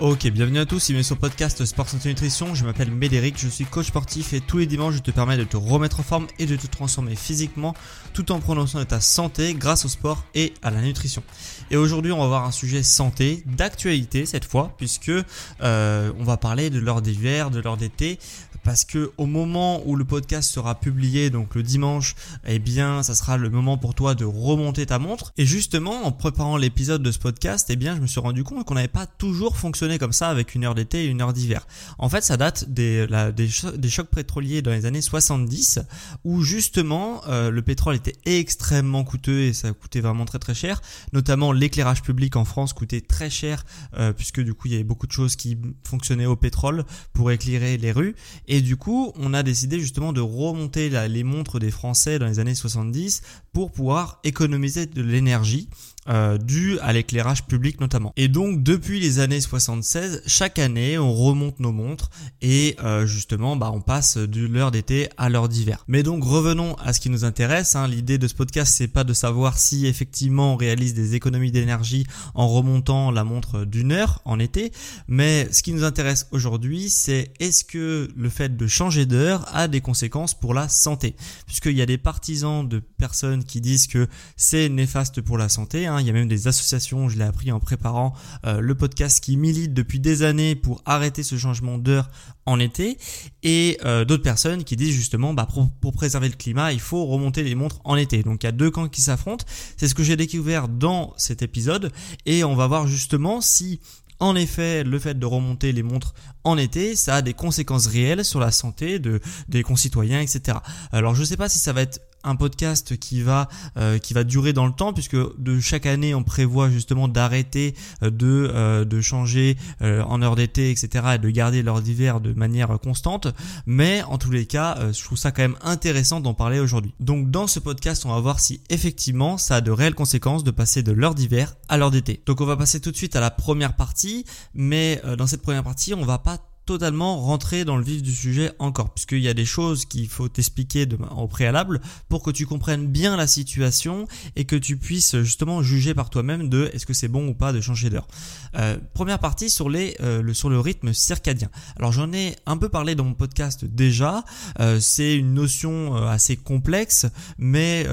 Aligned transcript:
Ok, 0.00 0.26
bienvenue 0.28 0.60
à 0.60 0.64
tous, 0.64 0.86
bienvenue 0.86 1.04
sur 1.04 1.16
le 1.16 1.20
podcast 1.20 1.62
Sport 1.62 1.86
Santé 1.86 2.08
Nutrition, 2.08 2.54
je 2.54 2.64
m'appelle 2.64 2.90
Médéric, 2.90 3.38
je 3.38 3.48
suis 3.48 3.66
coach 3.66 3.88
sportif 3.88 4.32
et 4.32 4.40
tous 4.40 4.56
les 4.56 4.64
dimanches 4.64 4.94
je 4.94 5.00
te 5.00 5.10
permets 5.10 5.36
de 5.36 5.44
te 5.44 5.58
remettre 5.58 6.00
en 6.00 6.02
forme 6.02 6.26
et 6.38 6.46
de 6.46 6.56
te 6.56 6.66
transformer 6.66 7.14
physiquement 7.16 7.74
tout 8.14 8.32
en 8.32 8.40
prenant 8.40 8.66
soin 8.66 8.80
de 8.80 8.86
ta 8.86 9.02
santé 9.02 9.52
grâce 9.52 9.84
au 9.84 9.88
sport 9.88 10.24
et 10.34 10.54
à 10.62 10.70
la 10.70 10.80
nutrition. 10.80 11.22
Et 11.70 11.76
aujourd'hui 11.76 12.12
on 12.12 12.18
va 12.18 12.28
voir 12.28 12.46
un 12.46 12.50
sujet 12.50 12.82
santé, 12.82 13.42
d'actualité 13.44 14.24
cette 14.24 14.46
fois, 14.46 14.72
puisque 14.78 15.10
euh, 15.10 16.12
on 16.18 16.24
va 16.24 16.38
parler 16.38 16.70
de 16.70 16.78
l'heure 16.78 17.02
d'hiver, 17.02 17.50
de 17.50 17.60
l'heure 17.60 17.76
d'été, 17.76 18.18
parce 18.64 18.84
que 18.84 19.10
au 19.16 19.26
moment 19.26 19.82
où 19.86 19.96
le 19.96 20.04
podcast 20.04 20.50
sera 20.50 20.78
publié, 20.78 21.30
donc 21.30 21.54
le 21.54 21.62
dimanche, 21.62 22.14
eh 22.46 22.58
bien, 22.58 23.02
ça 23.02 23.14
sera 23.14 23.36
le 23.36 23.50
moment 23.50 23.78
pour 23.78 23.94
toi 23.94 24.14
de 24.14 24.24
remonter 24.24 24.86
ta 24.86 24.98
montre. 24.98 25.32
Et 25.36 25.46
justement, 25.46 26.04
en 26.04 26.12
préparant 26.12 26.56
l'épisode 26.56 27.02
de 27.02 27.10
ce 27.10 27.18
podcast, 27.18 27.68
eh 27.70 27.76
bien, 27.76 27.96
je 27.96 28.00
me 28.00 28.06
suis 28.06 28.20
rendu 28.20 28.44
compte 28.44 28.64
qu'on 28.64 28.74
n'avait 28.74 28.88
pas 28.88 29.06
toujours 29.06 29.56
fonctionné 29.56 29.98
comme 29.98 30.12
ça 30.12 30.28
avec 30.28 30.54
une 30.54 30.64
heure 30.64 30.74
d'été 30.74 31.04
et 31.04 31.06
une 31.06 31.22
heure 31.22 31.32
d'hiver. 31.32 31.66
En 31.98 32.08
fait, 32.08 32.22
ça 32.22 32.36
date 32.36 32.68
des, 32.68 33.06
des, 33.34 33.88
chocs 33.90 34.10
pétroliers 34.10 34.62
dans 34.62 34.70
les 34.70 34.86
années 34.86 35.00
70, 35.00 35.80
où 36.24 36.42
justement, 36.42 37.22
euh, 37.28 37.50
le 37.50 37.62
pétrole 37.62 37.96
était 37.96 38.16
extrêmement 38.26 39.04
coûteux 39.04 39.40
et 39.40 39.52
ça 39.52 39.72
coûtait 39.72 40.00
vraiment 40.00 40.24
très 40.24 40.38
très 40.38 40.54
cher. 40.54 40.82
Notamment, 41.12 41.52
l'éclairage 41.52 42.02
public 42.02 42.36
en 42.36 42.44
France 42.44 42.72
coûtait 42.72 43.00
très 43.00 43.30
cher, 43.30 43.64
euh, 43.98 44.12
puisque 44.12 44.40
du 44.40 44.54
coup, 44.54 44.68
il 44.68 44.72
y 44.72 44.74
avait 44.74 44.84
beaucoup 44.84 45.06
de 45.06 45.12
choses 45.12 45.36
qui 45.36 45.58
fonctionnaient 45.84 46.26
au 46.26 46.36
pétrole 46.36 46.84
pour 47.12 47.30
éclairer 47.30 47.76
les 47.76 47.92
rues. 47.92 48.14
Et 48.52 48.62
du 48.62 48.76
coup, 48.76 49.12
on 49.14 49.32
a 49.32 49.44
décidé 49.44 49.78
justement 49.78 50.12
de 50.12 50.20
remonter 50.20 50.90
les 51.08 51.22
montres 51.22 51.60
des 51.60 51.70
Français 51.70 52.18
dans 52.18 52.26
les 52.26 52.40
années 52.40 52.56
70 52.56 53.22
pour 53.52 53.72
pouvoir 53.72 54.20
économiser 54.24 54.86
de 54.86 55.02
l'énergie 55.02 55.68
euh, 56.08 56.38
dû 56.38 56.78
à 56.80 56.94
l'éclairage 56.94 57.44
public 57.44 57.78
notamment. 57.78 58.14
Et 58.16 58.28
donc 58.28 58.62
depuis 58.62 59.00
les 59.00 59.18
années 59.18 59.40
76, 59.40 60.22
chaque 60.26 60.58
année 60.58 60.96
on 60.98 61.12
remonte 61.12 61.60
nos 61.60 61.72
montres 61.72 62.08
et 62.40 62.74
euh, 62.82 63.04
justement 63.04 63.54
bah, 63.54 63.70
on 63.72 63.82
passe 63.82 64.16
de 64.16 64.46
l'heure 64.46 64.70
d'été 64.70 65.10
à 65.18 65.28
l'heure 65.28 65.50
d'hiver. 65.50 65.84
Mais 65.88 66.02
donc 66.02 66.24
revenons 66.24 66.74
à 66.76 66.94
ce 66.94 67.00
qui 67.00 67.10
nous 67.10 67.26
intéresse. 67.26 67.76
Hein. 67.76 67.86
L'idée 67.86 68.16
de 68.16 68.26
ce 68.28 68.34
podcast 68.34 68.74
c'est 68.74 68.88
pas 68.88 69.04
de 69.04 69.12
savoir 69.12 69.58
si 69.58 69.86
effectivement 69.86 70.54
on 70.54 70.56
réalise 70.56 70.94
des 70.94 71.14
économies 71.16 71.52
d'énergie 71.52 72.06
en 72.34 72.48
remontant 72.48 73.10
la 73.10 73.22
montre 73.22 73.66
d'une 73.66 73.92
heure 73.92 74.22
en 74.24 74.38
été, 74.38 74.72
mais 75.06 75.52
ce 75.52 75.62
qui 75.62 75.74
nous 75.74 75.84
intéresse 75.84 76.28
aujourd'hui 76.30 76.88
c'est 76.88 77.30
est-ce 77.40 77.62
que 77.62 78.08
le 78.16 78.28
fait 78.30 78.56
de 78.56 78.66
changer 78.66 79.04
d'heure 79.04 79.44
a 79.54 79.68
des 79.68 79.82
conséquences 79.82 80.32
pour 80.32 80.54
la 80.54 80.70
santé, 80.70 81.14
puisqu'il 81.44 81.76
y 81.76 81.82
a 81.82 81.86
des 81.86 81.98
partisans 81.98 82.66
de 82.66 82.78
personnes 82.78 83.39
qui 83.44 83.60
disent 83.60 83.86
que 83.86 84.08
c'est 84.36 84.68
néfaste 84.68 85.20
pour 85.20 85.38
la 85.38 85.48
santé. 85.48 85.86
Hein. 85.86 86.00
Il 86.00 86.06
y 86.06 86.10
a 86.10 86.12
même 86.12 86.28
des 86.28 86.48
associations, 86.48 87.08
je 87.08 87.18
l'ai 87.18 87.24
appris 87.24 87.52
en 87.52 87.60
préparant 87.60 88.14
euh, 88.46 88.60
le 88.60 88.74
podcast, 88.74 89.22
qui 89.22 89.36
militent 89.36 89.74
depuis 89.74 90.00
des 90.00 90.22
années 90.22 90.54
pour 90.54 90.82
arrêter 90.86 91.22
ce 91.22 91.36
changement 91.36 91.78
d'heure 91.78 92.10
en 92.46 92.58
été. 92.58 92.98
Et 93.42 93.78
euh, 93.84 94.04
d'autres 94.04 94.22
personnes 94.22 94.64
qui 94.64 94.76
disent 94.76 94.94
justement, 94.94 95.34
bah, 95.34 95.46
pour, 95.46 95.70
pour, 95.80 95.92
préserver 95.92 96.28
le 96.28 96.36
climat, 96.36 96.72
il 96.72 96.80
faut 96.80 97.04
remonter 97.06 97.42
les 97.42 97.54
montres 97.54 97.80
en 97.84 97.96
été. 97.96 98.22
Donc 98.22 98.42
il 98.42 98.46
y 98.46 98.48
a 98.48 98.52
deux 98.52 98.70
camps 98.70 98.88
qui 98.88 99.02
s'affrontent. 99.02 99.44
C'est 99.76 99.88
ce 99.88 99.94
que 99.94 100.02
j'ai 100.02 100.16
découvert 100.16 100.68
dans 100.68 101.14
cet 101.16 101.42
épisode. 101.42 101.92
Et 102.26 102.44
on 102.44 102.54
va 102.54 102.66
voir 102.66 102.86
justement 102.86 103.40
si 103.40 103.80
en 104.20 104.36
effet, 104.36 104.84
le 104.84 104.98
fait 104.98 105.18
de 105.18 105.24
remonter 105.24 105.72
les 105.72 105.82
montres 105.82 106.14
en 106.44 106.58
été, 106.58 106.94
ça 106.94 107.16
a 107.16 107.22
des 107.22 107.32
conséquences 107.32 107.86
réelles 107.86 108.24
sur 108.24 108.38
la 108.38 108.52
santé 108.52 108.98
de, 108.98 109.18
des 109.48 109.62
concitoyens, 109.62 110.20
etc. 110.20 110.58
Alors 110.92 111.14
je 111.14 111.20
ne 111.20 111.24
sais 111.24 111.38
pas 111.38 111.48
si 111.48 111.58
ça 111.58 111.72
va 111.72 111.80
être 111.80 112.00
un 112.24 112.36
podcast 112.36 112.96
qui 112.98 113.22
va 113.22 113.48
euh, 113.76 113.98
qui 113.98 114.14
va 114.14 114.24
durer 114.24 114.52
dans 114.52 114.66
le 114.66 114.72
temps 114.72 114.92
puisque 114.92 115.16
de 115.16 115.60
chaque 115.60 115.86
année 115.86 116.14
on 116.14 116.22
prévoit 116.22 116.70
justement 116.70 117.08
d'arrêter 117.08 117.74
euh, 118.02 118.10
de 118.10 118.50
euh, 118.52 118.84
de 118.84 119.00
changer 119.00 119.56
en 119.80 120.22
heure 120.22 120.36
d'été 120.36 120.70
etc 120.70 121.04
et 121.14 121.18
de 121.18 121.30
garder 121.30 121.62
l'heure 121.62 121.80
d'hiver 121.80 122.20
de 122.20 122.32
manière 122.32 122.78
constante. 122.80 123.28
Mais 123.66 124.02
en 124.02 124.18
tous 124.18 124.30
les 124.30 124.46
cas 124.46 124.78
je 124.92 125.02
trouve 125.02 125.18
ça 125.18 125.32
quand 125.32 125.42
même 125.42 125.56
intéressant 125.62 126.20
d'en 126.20 126.34
parler 126.34 126.60
aujourd'hui. 126.60 126.94
Donc 127.00 127.30
dans 127.30 127.46
ce 127.46 127.58
podcast 127.58 128.04
on 128.04 128.10
va 128.10 128.20
voir 128.20 128.40
si 128.40 128.60
effectivement 128.68 129.38
ça 129.38 129.56
a 129.56 129.60
de 129.60 129.70
réelles 129.70 129.94
conséquences 129.94 130.44
de 130.44 130.50
passer 130.50 130.82
de 130.82 130.92
l'heure 130.92 131.14
d'hiver 131.14 131.54
à 131.68 131.76
l'heure 131.76 131.90
d'été. 131.90 132.22
Donc 132.26 132.40
on 132.40 132.46
va 132.46 132.56
passer 132.56 132.80
tout 132.80 132.90
de 132.90 132.96
suite 132.96 133.16
à 133.16 133.20
la 133.20 133.30
première 133.30 133.74
partie 133.74 134.24
mais 134.54 135.00
dans 135.16 135.26
cette 135.26 135.42
première 135.42 135.64
partie 135.64 135.94
on 135.94 136.04
va 136.04 136.18
pas 136.18 136.49
totalement 136.70 137.20
rentrer 137.20 137.64
dans 137.64 137.76
le 137.76 137.82
vif 137.82 138.00
du 138.00 138.14
sujet 138.14 138.52
encore, 138.60 138.94
puisqu'il 138.94 139.18
y 139.18 139.28
a 139.28 139.34
des 139.34 139.44
choses 139.44 139.86
qu'il 139.86 140.06
faut 140.06 140.28
t'expliquer 140.28 140.86
au 141.16 141.26
préalable 141.26 141.80
pour 142.08 142.22
que 142.22 142.30
tu 142.30 142.46
comprennes 142.46 142.86
bien 142.86 143.16
la 143.16 143.26
situation 143.26 144.06
et 144.36 144.44
que 144.44 144.54
tu 144.54 144.76
puisses 144.76 145.20
justement 145.22 145.64
juger 145.64 145.94
par 145.94 146.10
toi-même 146.10 146.48
de 146.48 146.70
est-ce 146.72 146.86
que 146.86 146.94
c'est 146.94 147.08
bon 147.08 147.26
ou 147.26 147.34
pas 147.34 147.52
de 147.52 147.60
changer 147.60 147.90
d'heure. 147.90 148.06
Euh, 148.54 148.78
première 148.94 149.18
partie 149.18 149.50
sur, 149.50 149.68
les, 149.68 149.96
euh, 150.00 150.22
le, 150.22 150.32
sur 150.32 150.48
le 150.48 150.60
rythme 150.60 150.92
circadien. 150.92 151.50
Alors 151.76 151.90
j'en 151.90 152.12
ai 152.12 152.36
un 152.46 152.56
peu 152.56 152.68
parlé 152.68 152.94
dans 152.94 153.02
mon 153.02 153.14
podcast 153.14 153.64
déjà, 153.64 154.24
euh, 154.60 154.78
c'est 154.78 155.16
une 155.16 155.34
notion 155.34 155.96
assez 155.96 156.36
complexe, 156.36 157.06
mais 157.36 157.84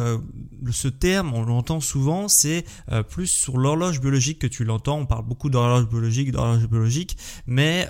ce 0.70 0.88
terme, 0.88 1.34
on 1.34 1.44
l'entend 1.44 1.80
souvent, 1.80 2.28
c'est 2.28 2.64
plus 3.10 3.26
sur 3.26 3.58
l'horloge 3.58 4.00
biologique 4.02 4.38
que 4.38 4.48
tu 4.48 4.64
l'entends, 4.66 5.00
on 5.00 5.06
parle 5.08 5.26
beaucoup 5.26 5.50
d'horloge 5.50 5.88
biologique, 5.88 6.32
d'horloge 6.32 6.68
biologique, 6.68 7.18
mais 7.48 7.88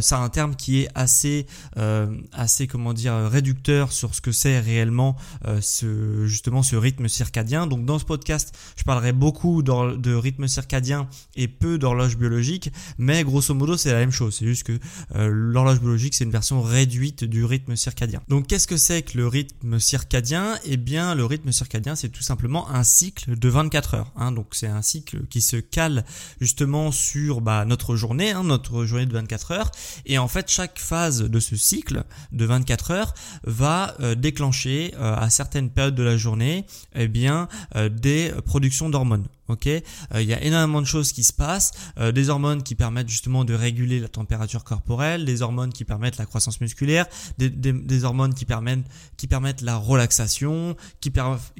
ça 0.00 0.22
a 0.22 0.29
terme 0.30 0.56
qui 0.56 0.80
est 0.80 0.88
assez, 0.94 1.46
euh, 1.76 2.06
assez 2.32 2.66
comment 2.66 2.92
dire, 2.92 3.14
réducteur 3.30 3.92
sur 3.92 4.14
ce 4.14 4.20
que 4.20 4.32
c'est 4.32 4.58
réellement 4.58 5.16
euh, 5.46 5.60
ce, 5.60 6.26
justement 6.26 6.62
ce 6.62 6.76
rythme 6.76 7.08
circadien. 7.08 7.66
Donc 7.66 7.84
dans 7.84 7.98
ce 7.98 8.04
podcast, 8.04 8.56
je 8.76 8.84
parlerai 8.84 9.12
beaucoup 9.12 9.62
de 9.62 10.14
rythme 10.14 10.46
circadien 10.48 11.08
et 11.36 11.48
peu 11.48 11.78
d'horloge 11.78 12.16
biologique, 12.16 12.70
mais 12.98 13.24
grosso 13.24 13.54
modo 13.54 13.76
c'est 13.76 13.92
la 13.92 13.98
même 13.98 14.12
chose. 14.12 14.36
C'est 14.38 14.46
juste 14.46 14.64
que 14.64 14.78
euh, 15.14 15.28
l'horloge 15.28 15.80
biologique 15.80 16.14
c'est 16.14 16.24
une 16.24 16.30
version 16.30 16.62
réduite 16.62 17.24
du 17.24 17.44
rythme 17.44 17.76
circadien. 17.76 18.22
Donc 18.28 18.46
qu'est-ce 18.46 18.66
que 18.66 18.76
c'est 18.76 19.02
que 19.02 19.18
le 19.18 19.26
rythme 19.26 19.78
circadien? 19.78 20.58
Eh 20.64 20.76
bien 20.76 21.14
le 21.14 21.24
rythme 21.24 21.52
circadien 21.52 21.94
c'est 21.96 22.08
tout 22.08 22.22
simplement 22.22 22.70
un 22.70 22.84
cycle 22.84 23.38
de 23.38 23.48
24 23.48 23.94
heures. 23.94 24.12
Hein. 24.16 24.32
Donc 24.32 24.48
c'est 24.52 24.68
un 24.68 24.82
cycle 24.82 25.26
qui 25.28 25.40
se 25.40 25.56
cale 25.56 26.04
justement 26.40 26.92
sur 26.92 27.40
bah, 27.40 27.64
notre 27.64 27.96
journée, 27.96 28.30
hein, 28.30 28.44
notre 28.44 28.84
journée 28.84 29.06
de 29.06 29.12
24 29.12 29.52
heures. 29.52 29.70
Et 30.06 30.18
en 30.20 30.28
fait, 30.28 30.48
chaque 30.48 30.78
phase 30.78 31.22
de 31.22 31.40
ce 31.40 31.56
cycle 31.56 32.04
de 32.32 32.44
24 32.44 32.90
heures 32.90 33.14
va 33.44 33.94
euh, 34.00 34.14
déclencher 34.14 34.94
euh, 34.96 35.14
à 35.16 35.30
certaines 35.30 35.70
périodes 35.70 35.94
de 35.94 36.02
la 36.02 36.16
journée 36.16 36.66
eh 36.94 37.08
bien, 37.08 37.48
euh, 37.76 37.88
des 37.88 38.32
productions 38.44 38.88
d'hormones. 38.88 39.26
Ok, 39.48 39.66
il 39.66 39.82
y 40.22 40.32
a 40.32 40.40
énormément 40.44 40.80
de 40.80 40.86
choses 40.86 41.10
qui 41.10 41.24
se 41.24 41.32
passent, 41.32 41.72
des 42.14 42.30
hormones 42.30 42.62
qui 42.62 42.76
permettent 42.76 43.08
justement 43.08 43.44
de 43.44 43.52
réguler 43.52 43.98
la 43.98 44.06
température 44.06 44.62
corporelle, 44.62 45.24
des 45.24 45.42
hormones 45.42 45.72
qui 45.72 45.84
permettent 45.84 46.18
la 46.18 46.26
croissance 46.26 46.60
musculaire, 46.60 47.06
des, 47.36 48.04
hormones 48.04 48.32
qui 48.32 48.44
permettent 48.44 48.86
qui 49.16 49.26
permettent 49.26 49.62
la 49.62 49.76
relaxation, 49.76 50.76
qui, 51.00 51.12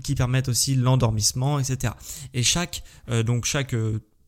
qui 0.04 0.14
permettent 0.14 0.48
aussi 0.48 0.76
l'endormissement, 0.76 1.58
etc. 1.58 1.94
Et 2.32 2.44
chaque 2.44 2.84
donc 3.26 3.44
chaque 3.44 3.74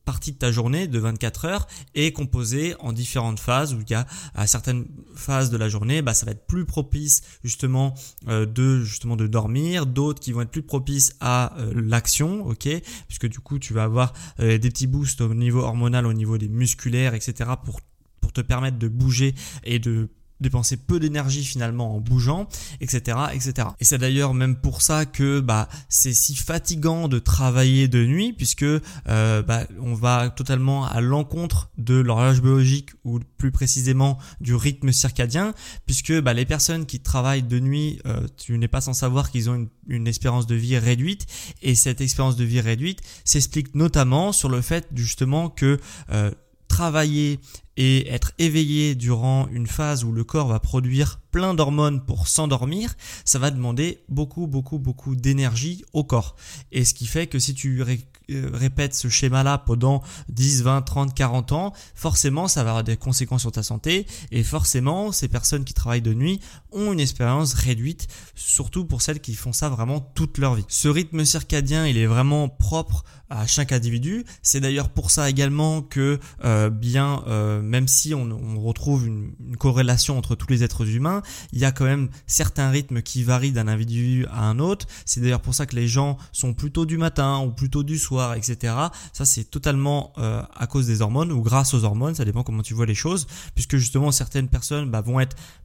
partie 0.05 0.31
de 0.31 0.37
ta 0.37 0.51
journée 0.51 0.87
de 0.87 0.99
24 0.99 1.45
heures 1.45 1.67
est 1.95 2.11
composée 2.11 2.75
en 2.79 2.93
différentes 2.93 3.39
phases 3.39 3.73
où 3.73 3.79
il 3.81 3.89
y 3.89 3.93
a 3.93 4.05
à 4.35 4.47
certaines 4.47 4.85
phases 5.15 5.49
de 5.49 5.57
la 5.57 5.69
journée 5.69 6.01
bah 6.01 6.13
ça 6.13 6.25
va 6.25 6.33
être 6.33 6.45
plus 6.45 6.65
propice 6.65 7.21
justement 7.43 7.93
euh, 8.27 8.45
de 8.45 8.83
justement 8.83 9.15
de 9.15 9.27
dormir 9.27 9.85
d'autres 9.85 10.19
qui 10.19 10.31
vont 10.31 10.41
être 10.41 10.51
plus 10.51 10.63
propices 10.63 11.15
à 11.19 11.57
euh, 11.59 11.73
l'action 11.75 12.45
ok? 12.45 12.67
Puisque 13.07 13.27
du 13.27 13.39
coup 13.39 13.59
tu 13.59 13.73
vas 13.73 13.83
avoir 13.83 14.13
euh, 14.39 14.57
des 14.57 14.69
petits 14.69 14.87
boosts 14.87 15.21
au 15.21 15.33
niveau 15.33 15.61
hormonal 15.61 16.05
au 16.05 16.13
niveau 16.13 16.37
des 16.37 16.49
musculaires 16.49 17.13
etc 17.13 17.51
pour 17.63 17.81
pour 18.19 18.31
te 18.31 18.41
permettre 18.41 18.77
de 18.77 18.87
bouger 18.87 19.35
et 19.63 19.79
de 19.79 20.09
dépenser 20.43 20.77
peu 20.77 20.99
d'énergie 20.99 21.43
finalement 21.43 21.95
en 21.95 21.99
bougeant, 21.99 22.47
etc., 22.81 23.17
etc. 23.33 23.69
Et 23.79 23.85
c'est 23.85 23.97
d'ailleurs 23.97 24.33
même 24.33 24.55
pour 24.55 24.81
ça 24.81 25.05
que 25.05 25.39
bah 25.39 25.67
c'est 25.89 26.13
si 26.13 26.35
fatigant 26.35 27.07
de 27.07 27.19
travailler 27.19 27.87
de 27.87 28.05
nuit 28.05 28.33
puisque 28.33 28.63
euh, 28.63 29.41
bah, 29.41 29.65
on 29.81 29.93
va 29.93 30.29
totalement 30.29 30.85
à 30.85 31.01
l'encontre 31.01 31.69
de 31.77 31.95
l'horloge 31.95 32.41
biologique 32.41 32.91
ou 33.03 33.19
plus 33.37 33.51
précisément 33.51 34.17
du 34.41 34.55
rythme 34.55 34.91
circadien 34.91 35.53
puisque 35.85 36.13
bah, 36.21 36.33
les 36.33 36.45
personnes 36.45 36.85
qui 36.85 36.99
travaillent 36.99 37.43
de 37.43 37.59
nuit, 37.59 37.99
euh, 38.05 38.27
tu 38.37 38.57
n'es 38.57 38.67
pas 38.67 38.81
sans 38.81 38.93
savoir 38.93 39.31
qu'ils 39.31 39.49
ont 39.49 39.67
une, 39.87 40.07
espérance 40.07 40.47
de 40.47 40.55
vie 40.55 40.77
réduite 40.77 41.25
et 41.61 41.75
cette 41.75 42.01
expérience 42.01 42.35
de 42.35 42.43
vie 42.43 42.59
réduite 42.59 42.99
s'explique 43.23 43.73
notamment 43.73 44.31
sur 44.31 44.49
le 44.49 44.61
fait 44.61 44.87
justement 44.93 45.49
que 45.49 45.79
euh, 46.11 46.31
travailler 46.73 47.39
et 47.77 48.11
être 48.11 48.31
éveillé 48.39 48.95
durant 48.95 49.47
une 49.49 49.67
phase 49.67 50.03
où 50.03 50.11
le 50.11 50.23
corps 50.23 50.47
va 50.47 50.59
produire 50.59 51.19
plein 51.33 51.55
d'hormones 51.55 52.05
pour 52.05 52.27
s'endormir, 52.27 52.95
ça 53.25 53.39
va 53.39 53.49
demander 53.49 54.03
beaucoup, 54.07 54.47
beaucoup, 54.47 54.77
beaucoup 54.77 55.15
d'énergie 55.15 55.83
au 55.91 56.03
corps. 56.03 56.35
Et 56.71 56.85
ce 56.85 56.93
qui 56.93 57.07
fait 57.07 57.27
que 57.27 57.39
si 57.39 57.55
tu 57.55 57.81
euh, 57.81 58.49
répètes 58.53 58.93
ce 58.93 59.09
schéma-là 59.09 59.57
pendant 59.57 60.03
10, 60.29 60.61
20, 60.61 60.83
30, 60.83 61.13
40 61.15 61.51
ans, 61.51 61.73
forcément 61.95 62.47
ça 62.47 62.63
va 62.63 62.69
avoir 62.69 62.83
des 62.83 62.97
conséquences 62.97 63.41
sur 63.41 63.51
ta 63.51 63.63
santé 63.63 64.05
et 64.31 64.43
forcément 64.43 65.11
ces 65.11 65.27
personnes 65.27 65.65
qui 65.65 65.73
travaillent 65.73 66.03
de 66.03 66.13
nuit 66.13 66.39
ont 66.71 66.93
une 66.93 66.99
expérience 66.99 67.53
réduite, 67.55 68.07
surtout 68.35 68.85
pour 68.85 69.01
celles 69.01 69.19
qui 69.19 69.33
font 69.33 69.53
ça 69.53 69.69
vraiment 69.69 69.99
toute 69.99 70.37
leur 70.37 70.53
vie. 70.53 70.65
Ce 70.67 70.87
rythme 70.87 71.25
circadien, 71.25 71.87
il 71.87 71.97
est 71.97 72.05
vraiment 72.05 72.47
propre 72.47 73.03
à 73.33 73.47
chaque 73.47 73.71
individu. 73.71 74.25
C'est 74.43 74.59
d'ailleurs 74.59 74.89
pour 74.89 75.09
ça 75.09 75.29
également 75.29 75.81
que 75.81 76.19
euh, 76.45 76.69
bien, 76.69 77.23
euh, 77.27 77.61
même 77.61 77.87
si 77.87 78.13
on, 78.13 78.29
on 78.31 78.61
retrouve 78.61 79.07
une, 79.07 79.33
une, 79.39 79.57
corrélation 79.57 80.17
entre 80.17 80.35
tous 80.35 80.47
les 80.49 80.63
êtres 80.63 80.87
humains, 80.87 81.22
il 81.51 81.59
y 81.59 81.65
a 81.65 81.71
quand 81.71 81.85
même 81.85 82.09
certains 82.27 82.69
rythmes 82.69 83.01
qui 83.01 83.23
varient 83.23 83.51
d'un 83.51 83.67
individu 83.67 84.25
à 84.31 84.45
un 84.45 84.59
autre. 84.59 84.85
C'est 85.05 85.21
d'ailleurs 85.21 85.41
pour 85.41 85.55
ça 85.55 85.65
que 85.65 85.75
les 85.75 85.87
gens 85.87 86.17
sont 86.31 86.53
plutôt 86.53 86.85
du 86.85 86.97
matin 86.97 87.39
ou 87.39 87.51
plutôt 87.51 87.83
du 87.83 87.97
soir, 87.97 88.35
etc. 88.35 88.75
Ça 89.13 89.25
c'est 89.25 89.45
totalement 89.45 90.13
euh, 90.17 90.41
à 90.55 90.67
cause 90.67 90.87
des 90.87 91.01
hormones 91.01 91.31
ou 91.31 91.41
grâce 91.41 91.73
aux 91.73 91.83
hormones, 91.83 92.15
ça 92.15 92.25
dépend 92.25 92.43
comment 92.43 92.61
tu 92.61 92.73
vois 92.73 92.85
les 92.85 92.95
choses, 92.95 93.27
puisque 93.55 93.77
justement 93.77 94.11
certaines 94.11 94.47
personnes 94.47 94.89
bah, 94.89 95.01
vont 95.01 95.19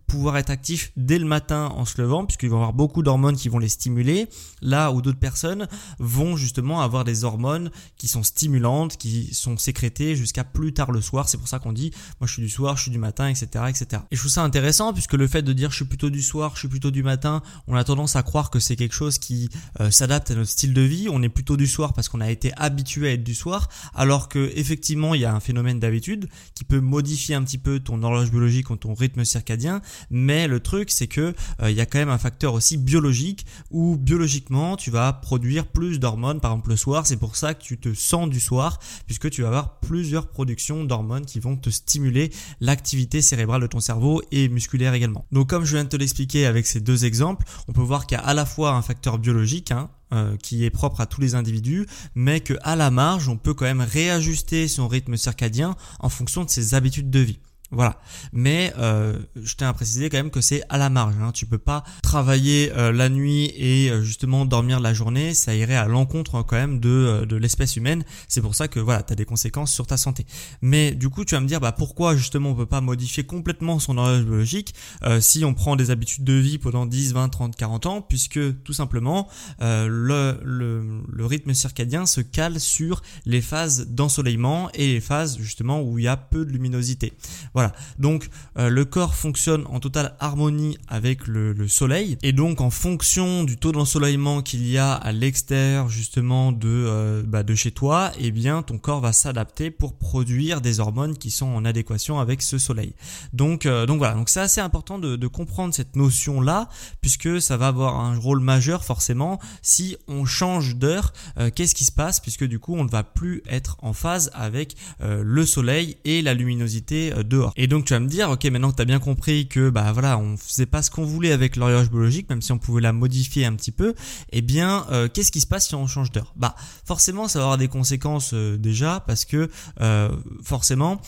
pouvoir 0.08 0.38
être 0.38 0.50
actifs 0.50 0.90
dès 0.96 1.18
le 1.18 1.26
matin 1.26 1.70
en 1.76 1.84
se 1.84 2.00
levant, 2.00 2.24
puisqu'il 2.24 2.48
va 2.48 2.56
y 2.56 2.58
avoir 2.58 2.72
beaucoup 2.72 3.02
d'hormones 3.02 3.36
qui 3.36 3.48
vont 3.50 3.58
les 3.58 3.68
stimuler, 3.68 4.26
là 4.62 4.90
où 4.90 5.02
d'autres 5.02 5.18
personnes 5.18 5.68
vont 5.98 6.36
justement 6.36 6.80
avoir 6.80 7.04
des 7.04 7.24
hormones 7.24 7.70
qui 7.98 8.08
sont 8.08 8.22
stimulantes, 8.22 8.96
qui 8.96 9.34
sont 9.34 9.58
sécrétées 9.58 10.16
jusqu'à 10.16 10.44
plus 10.44 10.72
tard 10.72 10.90
le 10.90 11.02
soir. 11.02 11.28
C'est 11.28 11.36
pour 11.36 11.46
ça 11.46 11.58
qu'on 11.58 11.74
dit, 11.74 11.92
moi 12.20 12.26
je 12.26 12.32
suis 12.32 12.42
du 12.42 12.48
soir, 12.48 12.76
je 12.76 12.82
suis 12.84 12.90
du 12.90 12.98
matin, 12.98 13.28
etc., 13.28 13.46
etc. 13.68 14.02
Et 14.10 14.16
je 14.16 14.20
trouve 14.20 14.32
ça 14.32 14.42
intéressant, 14.42 14.92
puisque 14.94 15.12
le 15.12 15.28
fait 15.28 15.42
de 15.42 15.47
dire 15.52 15.70
je 15.70 15.76
suis 15.76 15.84
plutôt 15.84 16.10
du 16.10 16.22
soir, 16.22 16.52
je 16.54 16.60
suis 16.60 16.68
plutôt 16.68 16.90
du 16.90 17.02
matin, 17.02 17.42
on 17.66 17.74
a 17.74 17.84
tendance 17.84 18.16
à 18.16 18.22
croire 18.22 18.50
que 18.50 18.60
c'est 18.60 18.76
quelque 18.76 18.94
chose 18.94 19.18
qui 19.18 19.48
euh, 19.80 19.90
s'adapte 19.90 20.30
à 20.30 20.34
notre 20.34 20.50
style 20.50 20.74
de 20.74 20.82
vie. 20.82 21.08
On 21.10 21.22
est 21.22 21.28
plutôt 21.28 21.56
du 21.56 21.66
soir 21.66 21.92
parce 21.92 22.08
qu'on 22.08 22.20
a 22.20 22.30
été 22.30 22.52
habitué 22.56 23.08
à 23.08 23.12
être 23.12 23.24
du 23.24 23.34
soir, 23.34 23.68
alors 23.94 24.28
que 24.28 24.50
effectivement 24.54 25.14
il 25.14 25.20
y 25.20 25.24
a 25.24 25.34
un 25.34 25.40
phénomène 25.40 25.80
d'habitude 25.80 26.28
qui 26.54 26.64
peut 26.64 26.80
modifier 26.80 27.34
un 27.34 27.42
petit 27.42 27.58
peu 27.58 27.80
ton 27.80 28.02
horloge 28.02 28.30
biologique 28.30 28.70
ou 28.70 28.76
ton 28.76 28.94
rythme 28.94 29.24
circadien 29.24 29.80
mais 30.10 30.46
le 30.48 30.60
truc 30.60 30.90
c'est 30.90 31.06
que 31.06 31.34
euh, 31.62 31.70
il 31.70 31.76
y 31.76 31.80
a 31.80 31.86
quand 31.86 31.98
même 31.98 32.08
un 32.08 32.18
facteur 32.18 32.54
aussi 32.54 32.76
biologique 32.76 33.46
où 33.70 33.96
biologiquement 33.96 34.76
tu 34.76 34.90
vas 34.90 35.12
produire 35.12 35.66
plus 35.66 35.98
d'hormones 35.98 36.40
par 36.40 36.52
exemple 36.52 36.70
le 36.70 36.76
soir, 36.76 37.06
c'est 37.06 37.16
pour 37.16 37.36
ça 37.36 37.54
que 37.54 37.62
tu 37.62 37.78
te 37.78 37.94
sens 37.94 38.28
du 38.28 38.40
soir 38.40 38.78
puisque 39.06 39.30
tu 39.30 39.42
vas 39.42 39.48
avoir 39.48 39.80
plusieurs 39.80 40.28
productions 40.28 40.84
d'hormones 40.84 41.26
qui 41.26 41.40
vont 41.40 41.56
te 41.56 41.70
stimuler 41.70 42.30
l'activité 42.60 43.22
cérébrale 43.22 43.62
de 43.62 43.66
ton 43.66 43.80
cerveau 43.80 44.22
et 44.32 44.48
musculaire 44.48 44.94
également. 44.94 45.26
Comme 45.44 45.64
je 45.64 45.74
viens 45.74 45.84
de 45.84 45.88
te 45.88 45.96
l'expliquer 45.96 46.46
avec 46.46 46.66
ces 46.66 46.80
deux 46.80 47.04
exemples, 47.04 47.44
on 47.68 47.72
peut 47.72 47.82
voir 47.82 48.06
qu'il 48.06 48.16
y 48.18 48.20
a 48.20 48.24
à 48.24 48.34
la 48.34 48.46
fois 48.46 48.72
un 48.72 48.82
facteur 48.82 49.18
biologique, 49.18 49.70
hein, 49.72 49.90
euh, 50.12 50.36
qui 50.36 50.64
est 50.64 50.70
propre 50.70 51.00
à 51.00 51.06
tous 51.06 51.20
les 51.20 51.34
individus, 51.34 51.86
mais 52.14 52.40
que 52.40 52.54
à 52.62 52.76
la 52.76 52.90
marge, 52.90 53.28
on 53.28 53.36
peut 53.36 53.54
quand 53.54 53.66
même 53.66 53.80
réajuster 53.80 54.68
son 54.68 54.88
rythme 54.88 55.16
circadien 55.16 55.76
en 56.00 56.08
fonction 56.08 56.44
de 56.44 56.50
ses 56.50 56.74
habitudes 56.74 57.10
de 57.10 57.20
vie. 57.20 57.38
Voilà. 57.70 58.00
Mais 58.32 58.72
euh, 58.78 59.18
je 59.36 59.54
tiens 59.54 59.68
à 59.68 59.72
préciser 59.74 60.08
quand 60.08 60.16
même 60.16 60.30
que 60.30 60.40
c'est 60.40 60.62
à 60.70 60.78
la 60.78 60.88
marge. 60.88 61.14
Hein. 61.20 61.32
Tu 61.32 61.44
peux 61.44 61.58
pas 61.58 61.84
travailler 62.02 62.72
euh, 62.74 62.92
la 62.92 63.10
nuit 63.10 63.52
et 63.56 63.90
euh, 63.90 64.02
justement 64.02 64.46
dormir 64.46 64.80
la 64.80 64.94
journée. 64.94 65.34
Ça 65.34 65.54
irait 65.54 65.76
à 65.76 65.86
l'encontre 65.86 66.36
hein, 66.36 66.44
quand 66.48 66.56
même 66.56 66.80
de, 66.80 66.88
euh, 66.88 67.26
de 67.26 67.36
l'espèce 67.36 67.76
humaine. 67.76 68.04
C'est 68.26 68.40
pour 68.40 68.54
ça 68.54 68.68
que 68.68 68.80
voilà, 68.80 69.02
tu 69.02 69.12
as 69.12 69.16
des 69.16 69.26
conséquences 69.26 69.70
sur 69.70 69.86
ta 69.86 69.98
santé. 69.98 70.24
Mais 70.62 70.92
du 70.92 71.10
coup, 71.10 71.26
tu 71.26 71.34
vas 71.34 71.42
me 71.42 71.46
dire 71.46 71.60
bah, 71.60 71.72
pourquoi 71.72 72.16
justement 72.16 72.50
on 72.50 72.54
peut 72.54 72.64
pas 72.64 72.80
modifier 72.80 73.24
complètement 73.24 73.78
son 73.78 73.98
horloge 73.98 74.24
biologique 74.24 74.74
si 75.20 75.44
on 75.44 75.54
prend 75.54 75.76
des 75.76 75.90
habitudes 75.90 76.24
de 76.24 76.32
vie 76.32 76.58
pendant 76.58 76.86
10, 76.86 77.12
20, 77.12 77.28
30, 77.28 77.56
40 77.56 77.86
ans, 77.86 78.02
puisque 78.02 78.62
tout 78.62 78.72
simplement 78.72 79.28
le, 79.60 80.38
le, 80.42 81.02
le 81.08 81.26
rythme 81.26 81.52
circadien 81.54 82.06
se 82.06 82.20
cale 82.20 82.60
sur 82.60 83.02
les 83.26 83.40
phases 83.40 83.88
d'ensoleillement 83.88 84.70
et 84.74 84.86
les 84.86 85.00
phases 85.00 85.38
justement 85.38 85.82
où 85.82 85.98
il 85.98 86.04
y 86.04 86.08
a 86.08 86.16
peu 86.16 86.44
de 86.44 86.50
luminosité. 86.50 87.12
Voilà. 87.58 87.72
Donc 87.98 88.30
euh, 88.56 88.68
le 88.68 88.84
corps 88.84 89.16
fonctionne 89.16 89.64
en 89.66 89.80
totale 89.80 90.14
harmonie 90.20 90.78
avec 90.86 91.26
le, 91.26 91.66
soleil 91.66 92.16
et 92.22 92.32
donc 92.32 92.60
en 92.60 92.70
fonction 92.70 93.42
du 93.42 93.56
taux 93.56 93.72
d'ensoleillement 93.72 94.42
qu'il 94.42 94.64
y 94.64 94.78
a 94.78 94.92
à 94.92 95.10
l'extérieur 95.10 95.88
justement 95.88 96.52
de 96.52 96.68
euh, 96.68 97.24
bah, 97.26 97.42
de 97.42 97.56
chez 97.56 97.72
toi, 97.72 98.12
eh 98.20 98.30
bien 98.30 98.62
ton 98.62 98.78
corps 98.78 99.00
va 99.00 99.12
s'adapter 99.12 99.72
pour 99.72 99.94
produire 99.94 100.60
des 100.60 100.78
hormones 100.78 101.18
qui 101.18 101.32
sont 101.32 101.46
en 101.46 101.64
adéquation 101.64 102.20
avec 102.20 102.42
ce 102.42 102.58
soleil. 102.58 102.94
Donc 103.32 103.66
euh, 103.66 103.86
donc 103.86 103.98
voilà. 103.98 104.14
Donc 104.14 104.28
c'est 104.28 104.38
assez 104.38 104.60
important 104.60 105.00
de, 105.00 105.16
de 105.16 105.26
comprendre 105.26 105.74
cette 105.74 105.96
notion 105.96 106.40
là 106.40 106.68
puisque 107.00 107.42
ça 107.42 107.56
va 107.56 107.66
avoir 107.66 107.98
un 107.98 108.16
rôle 108.16 108.38
majeur 108.38 108.84
forcément 108.84 109.40
si 109.62 109.96
on 110.06 110.26
change 110.26 110.76
d'heure. 110.76 111.12
Qu'est-ce 111.56 111.74
qui 111.74 111.84
se 111.84 111.92
passe 111.92 112.20
puisque 112.20 112.44
du 112.44 112.60
coup 112.60 112.76
on 112.76 112.84
ne 112.84 112.88
va 112.88 113.02
plus 113.02 113.42
être 113.48 113.78
en 113.82 113.92
phase 113.92 114.30
avec 114.32 114.76
le 115.00 115.44
soleil 115.44 115.96
et 116.04 116.22
la 116.22 116.34
luminosité 116.34 117.12
dehors. 117.24 117.47
Et 117.56 117.66
donc 117.66 117.84
tu 117.84 117.92
vas 117.92 118.00
me 118.00 118.08
dire, 118.08 118.30
ok, 118.30 118.44
maintenant 118.46 118.70
que 118.70 118.76
tu 118.76 118.82
as 118.82 118.86
bien 118.86 118.98
compris 118.98 119.48
que 119.48 119.70
bah 119.70 119.92
voilà, 119.92 120.18
on 120.18 120.36
faisait 120.36 120.66
pas 120.66 120.82
ce 120.82 120.90
qu'on 120.90 121.04
voulait 121.04 121.32
avec 121.32 121.56
l'horloge 121.56 121.90
biologique, 121.90 122.28
même 122.28 122.42
si 122.42 122.52
on 122.52 122.58
pouvait 122.58 122.80
la 122.80 122.92
modifier 122.92 123.44
un 123.44 123.54
petit 123.54 123.72
peu, 123.72 123.94
eh 124.32 124.42
bien, 124.42 124.86
euh, 124.90 125.08
qu'est-ce 125.12 125.32
qui 125.32 125.40
se 125.40 125.46
passe 125.46 125.68
si 125.68 125.74
on 125.74 125.86
change 125.86 126.10
d'heure? 126.12 126.32
Bah 126.36 126.54
forcément, 126.84 127.28
ça 127.28 127.38
va 127.38 127.46
avoir 127.46 127.58
des 127.58 127.68
conséquences 127.68 128.30
euh, 128.34 128.56
déjà 128.56 129.02
parce 129.06 129.24
que 129.24 129.50
euh, 129.80 130.10
forcément, 130.42 131.00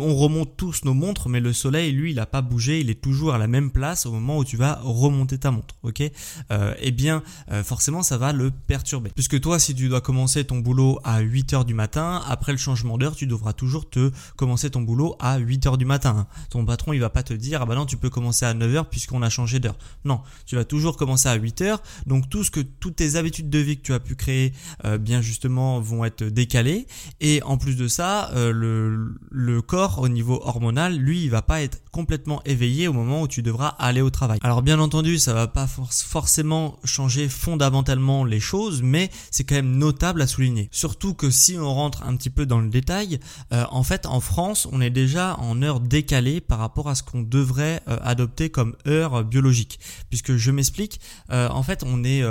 on 0.00 0.14
remonte 0.16 0.56
tous 0.56 0.84
nos 0.84 0.94
montres, 0.94 1.28
mais 1.28 1.40
le 1.40 1.52
soleil, 1.52 1.92
lui, 1.92 2.12
il 2.12 2.16
n'a 2.16 2.26
pas 2.26 2.42
bougé, 2.42 2.80
il 2.80 2.90
est 2.90 3.00
toujours 3.00 3.34
à 3.34 3.38
la 3.38 3.46
même 3.46 3.70
place 3.70 4.06
au 4.06 4.12
moment 4.12 4.38
où 4.38 4.44
tu 4.44 4.56
vas 4.56 4.78
remonter 4.82 5.38
ta 5.38 5.50
montre, 5.50 5.76
ok? 5.82 6.02
Euh, 6.50 6.74
Eh 6.80 6.90
bien, 6.90 7.22
euh, 7.50 7.64
forcément, 7.64 8.02
ça 8.02 8.18
va 8.18 8.32
le 8.32 8.50
perturber. 8.50 9.10
Puisque 9.14 9.40
toi, 9.40 9.58
si 9.58 9.74
tu 9.74 9.88
dois 9.88 10.00
commencer 10.00 10.44
ton 10.44 10.58
boulot 10.58 11.00
à 11.04 11.20
8 11.20 11.54
heures 11.54 11.64
du 11.64 11.74
matin, 11.74 12.22
après 12.26 12.52
le 12.52 12.58
changement 12.58 12.98
d'heure, 12.98 13.16
tu 13.16 13.26
devras 13.26 13.52
toujours 13.52 13.88
te 13.88 14.10
commencer 14.36 14.70
ton 14.70 14.82
boulot 14.82 15.16
à 15.18 15.38
8 15.38 15.66
heures 15.66 15.78
du 15.78 15.84
matin. 15.84 16.26
Ton 16.50 16.64
patron, 16.64 16.92
il 16.92 17.00
va 17.00 17.10
pas 17.10 17.22
te 17.22 17.34
dire, 17.34 17.62
ah 17.62 17.66
bah 17.66 17.74
non, 17.74 17.86
tu 17.86 17.96
peux 17.96 18.10
commencer 18.10 18.46
à 18.46 18.54
9 18.54 18.74
heures 18.74 18.88
puisqu'on 18.88 19.22
a 19.22 19.30
changé 19.30 19.58
d'heure. 19.60 19.78
Non, 20.04 20.20
tu 20.46 20.56
vas 20.56 20.64
toujours 20.64 20.96
commencer 20.96 21.28
à 21.28 21.34
8 21.34 21.62
heures. 21.62 21.82
Donc 22.06 22.28
tout 22.28 22.44
ce 22.44 22.50
que 22.50 22.60
toutes 22.60 22.96
tes 22.96 23.16
habitudes 23.16 23.50
de 23.50 23.58
vie 23.58 23.76
que 23.76 23.82
tu 23.82 23.94
as 23.94 24.00
pu 24.00 24.14
créer, 24.14 24.52
euh, 24.84 24.98
bien 24.98 25.20
justement, 25.20 25.80
vont 25.80 26.04
être 26.04 26.24
décalées. 26.24 26.86
Et 27.20 27.42
en 27.42 27.58
plus 27.58 27.76
de 27.76 27.88
ça, 27.88 28.30
le 28.34 29.16
le 29.30 29.47
corps 29.60 29.98
au 29.98 30.08
niveau 30.08 30.40
hormonal, 30.44 30.96
lui, 30.96 31.22
il 31.24 31.30
va 31.30 31.42
pas 31.42 31.62
être 31.62 31.80
complètement 31.90 32.42
éveillé 32.44 32.88
au 32.88 32.92
moment 32.92 33.22
où 33.22 33.28
tu 33.28 33.42
devras 33.42 33.68
aller 33.78 34.00
au 34.00 34.10
travail. 34.10 34.38
Alors 34.42 34.62
bien 34.62 34.78
entendu, 34.78 35.18
ça 35.18 35.34
va 35.34 35.46
pas 35.46 35.66
forcément 35.66 36.78
changer 36.84 37.28
fondamentalement 37.28 38.24
les 38.24 38.40
choses, 38.40 38.82
mais 38.82 39.10
c'est 39.30 39.44
quand 39.44 39.56
même 39.56 39.76
notable 39.78 40.22
à 40.22 40.26
souligner. 40.26 40.68
Surtout 40.70 41.14
que 41.14 41.30
si 41.30 41.56
on 41.58 41.72
rentre 41.72 42.02
un 42.04 42.16
petit 42.16 42.30
peu 42.30 42.46
dans 42.46 42.60
le 42.60 42.68
détail, 42.68 43.18
euh, 43.52 43.64
en 43.70 43.82
fait, 43.82 44.06
en 44.06 44.20
France, 44.20 44.68
on 44.70 44.80
est 44.80 44.90
déjà 44.90 45.36
en 45.38 45.62
heure 45.62 45.80
décalée 45.80 46.40
par 46.40 46.58
rapport 46.58 46.88
à 46.88 46.94
ce 46.94 47.02
qu'on 47.02 47.22
devrait 47.22 47.80
euh, 47.88 47.98
adopter 48.02 48.50
comme 48.50 48.76
heure 48.86 49.24
biologique. 49.24 49.80
Puisque 50.08 50.36
je 50.36 50.50
m'explique, 50.50 51.00
euh, 51.30 51.48
en 51.48 51.62
fait, 51.62 51.82
on 51.84 52.04
est 52.04 52.24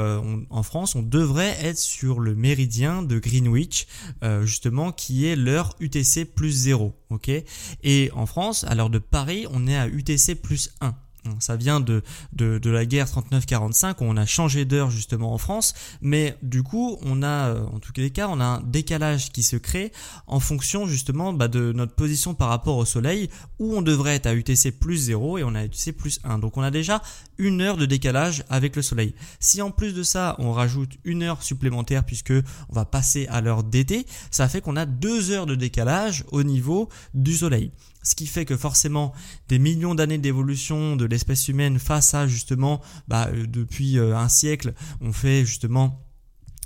en 0.50 0.64
France, 0.64 0.96
on 0.96 1.02
devrait 1.02 1.58
être 1.62 1.78
sur 1.78 2.20
le 2.20 2.36
méridien 2.36 3.04
de 3.04 3.20
Greenwich, 3.20 3.88
justement, 4.44 4.92
qui 4.92 5.26
est 5.26 5.36
l'heure 5.36 5.76
UTC 5.80 6.26
plus 6.26 6.52
0 6.52 6.94
ok? 7.10 7.32
Et 7.84 8.12
en 8.14 8.26
France, 8.26 8.64
à 8.64 8.76
l'heure 8.76 8.90
de 8.90 9.00
Paris, 9.00 9.46
on 9.52 9.68
est 9.68 9.78
à 9.78 9.88
UTC 9.88 10.36
plus 10.36 10.72
1. 10.82 10.96
Ça 11.40 11.56
vient 11.56 11.80
de, 11.80 12.02
la 12.38 12.86
guerre 12.86 13.08
39-45 13.08 13.96
où 14.00 14.04
on 14.04 14.18
a 14.18 14.26
changé 14.26 14.66
d'heure 14.66 14.90
justement 14.90 15.34
en 15.34 15.38
France, 15.38 15.74
mais 16.02 16.38
du 16.42 16.64
coup 16.64 16.98
on 17.04 17.24
a, 17.24 17.50
euh, 17.50 17.66
en 17.74 17.80
tout 17.80 17.92
cas 17.94 18.28
on 18.30 18.40
a 18.40 18.46
un 18.46 18.62
décalage 18.62 19.32
qui 19.32 19.44
se 19.44 19.56
crée 19.56 19.92
en 20.28 20.40
fonction 20.40 20.88
justement 20.88 21.34
bah, 21.34 21.48
de 21.48 21.72
notre 21.74 21.94
position 21.94 22.34
par 22.34 22.50
rapport 22.50 22.78
au 22.78 22.86
soleil 22.86 23.30
où 23.60 23.76
on 23.76 23.82
devrait 23.82 24.16
être 24.16 24.28
à 24.28 24.34
UTC 24.34 24.72
plus 24.72 24.98
0 24.98 25.38
et 25.38 25.44
on 25.44 25.56
a 25.56 25.66
UTC 25.66 25.94
plus 25.94 26.20
1. 26.24 26.40
Donc 26.40 26.58
on 26.58 26.62
a 26.62 26.72
déjà 26.72 27.02
une 27.38 27.62
heure 27.62 27.78
de 27.78 27.86
décalage 27.86 28.44
avec 28.50 28.76
le 28.76 28.82
soleil. 28.82 29.14
Si 29.40 29.62
en 29.62 29.72
plus 29.72 29.94
de 29.94 30.04
ça 30.04 30.36
on 30.40 30.52
rajoute 30.52 30.92
une 31.04 31.24
heure 31.24 31.44
supplémentaire 31.44 32.06
puisque 32.06 32.34
on 32.70 32.74
va 32.74 32.86
passer 32.86 33.28
à 33.28 33.42
l'heure 33.42 33.64
d'été, 33.64 34.06
ça 34.32 34.48
fait 34.48 34.62
qu'on 34.62 34.76
a 34.76 34.86
deux 34.86 35.32
heures 35.32 35.46
de 35.46 35.56
décalage 35.56 36.24
au 36.32 36.44
niveau 36.44 36.90
du 37.14 37.36
soleil. 37.36 37.72
Ce 38.08 38.16
qui 38.16 38.26
fait 38.26 38.46
que 38.46 38.56
forcément 38.56 39.14
des 39.50 39.60
millions 39.60 39.94
d'années 39.94 40.18
d'évolution 40.18 40.96
de 40.96 41.04
l'espèce 41.04 41.50
humaine 41.50 41.78
face 41.78 42.14
à 42.14 42.26
justement 42.26 42.80
bah, 43.10 43.28
euh, 43.34 43.46
depuis 43.46 44.00
euh, 44.00 44.16
un 44.16 44.30
siècle 44.30 44.74
on 45.02 45.12
fait 45.12 45.44
justement 45.44 46.07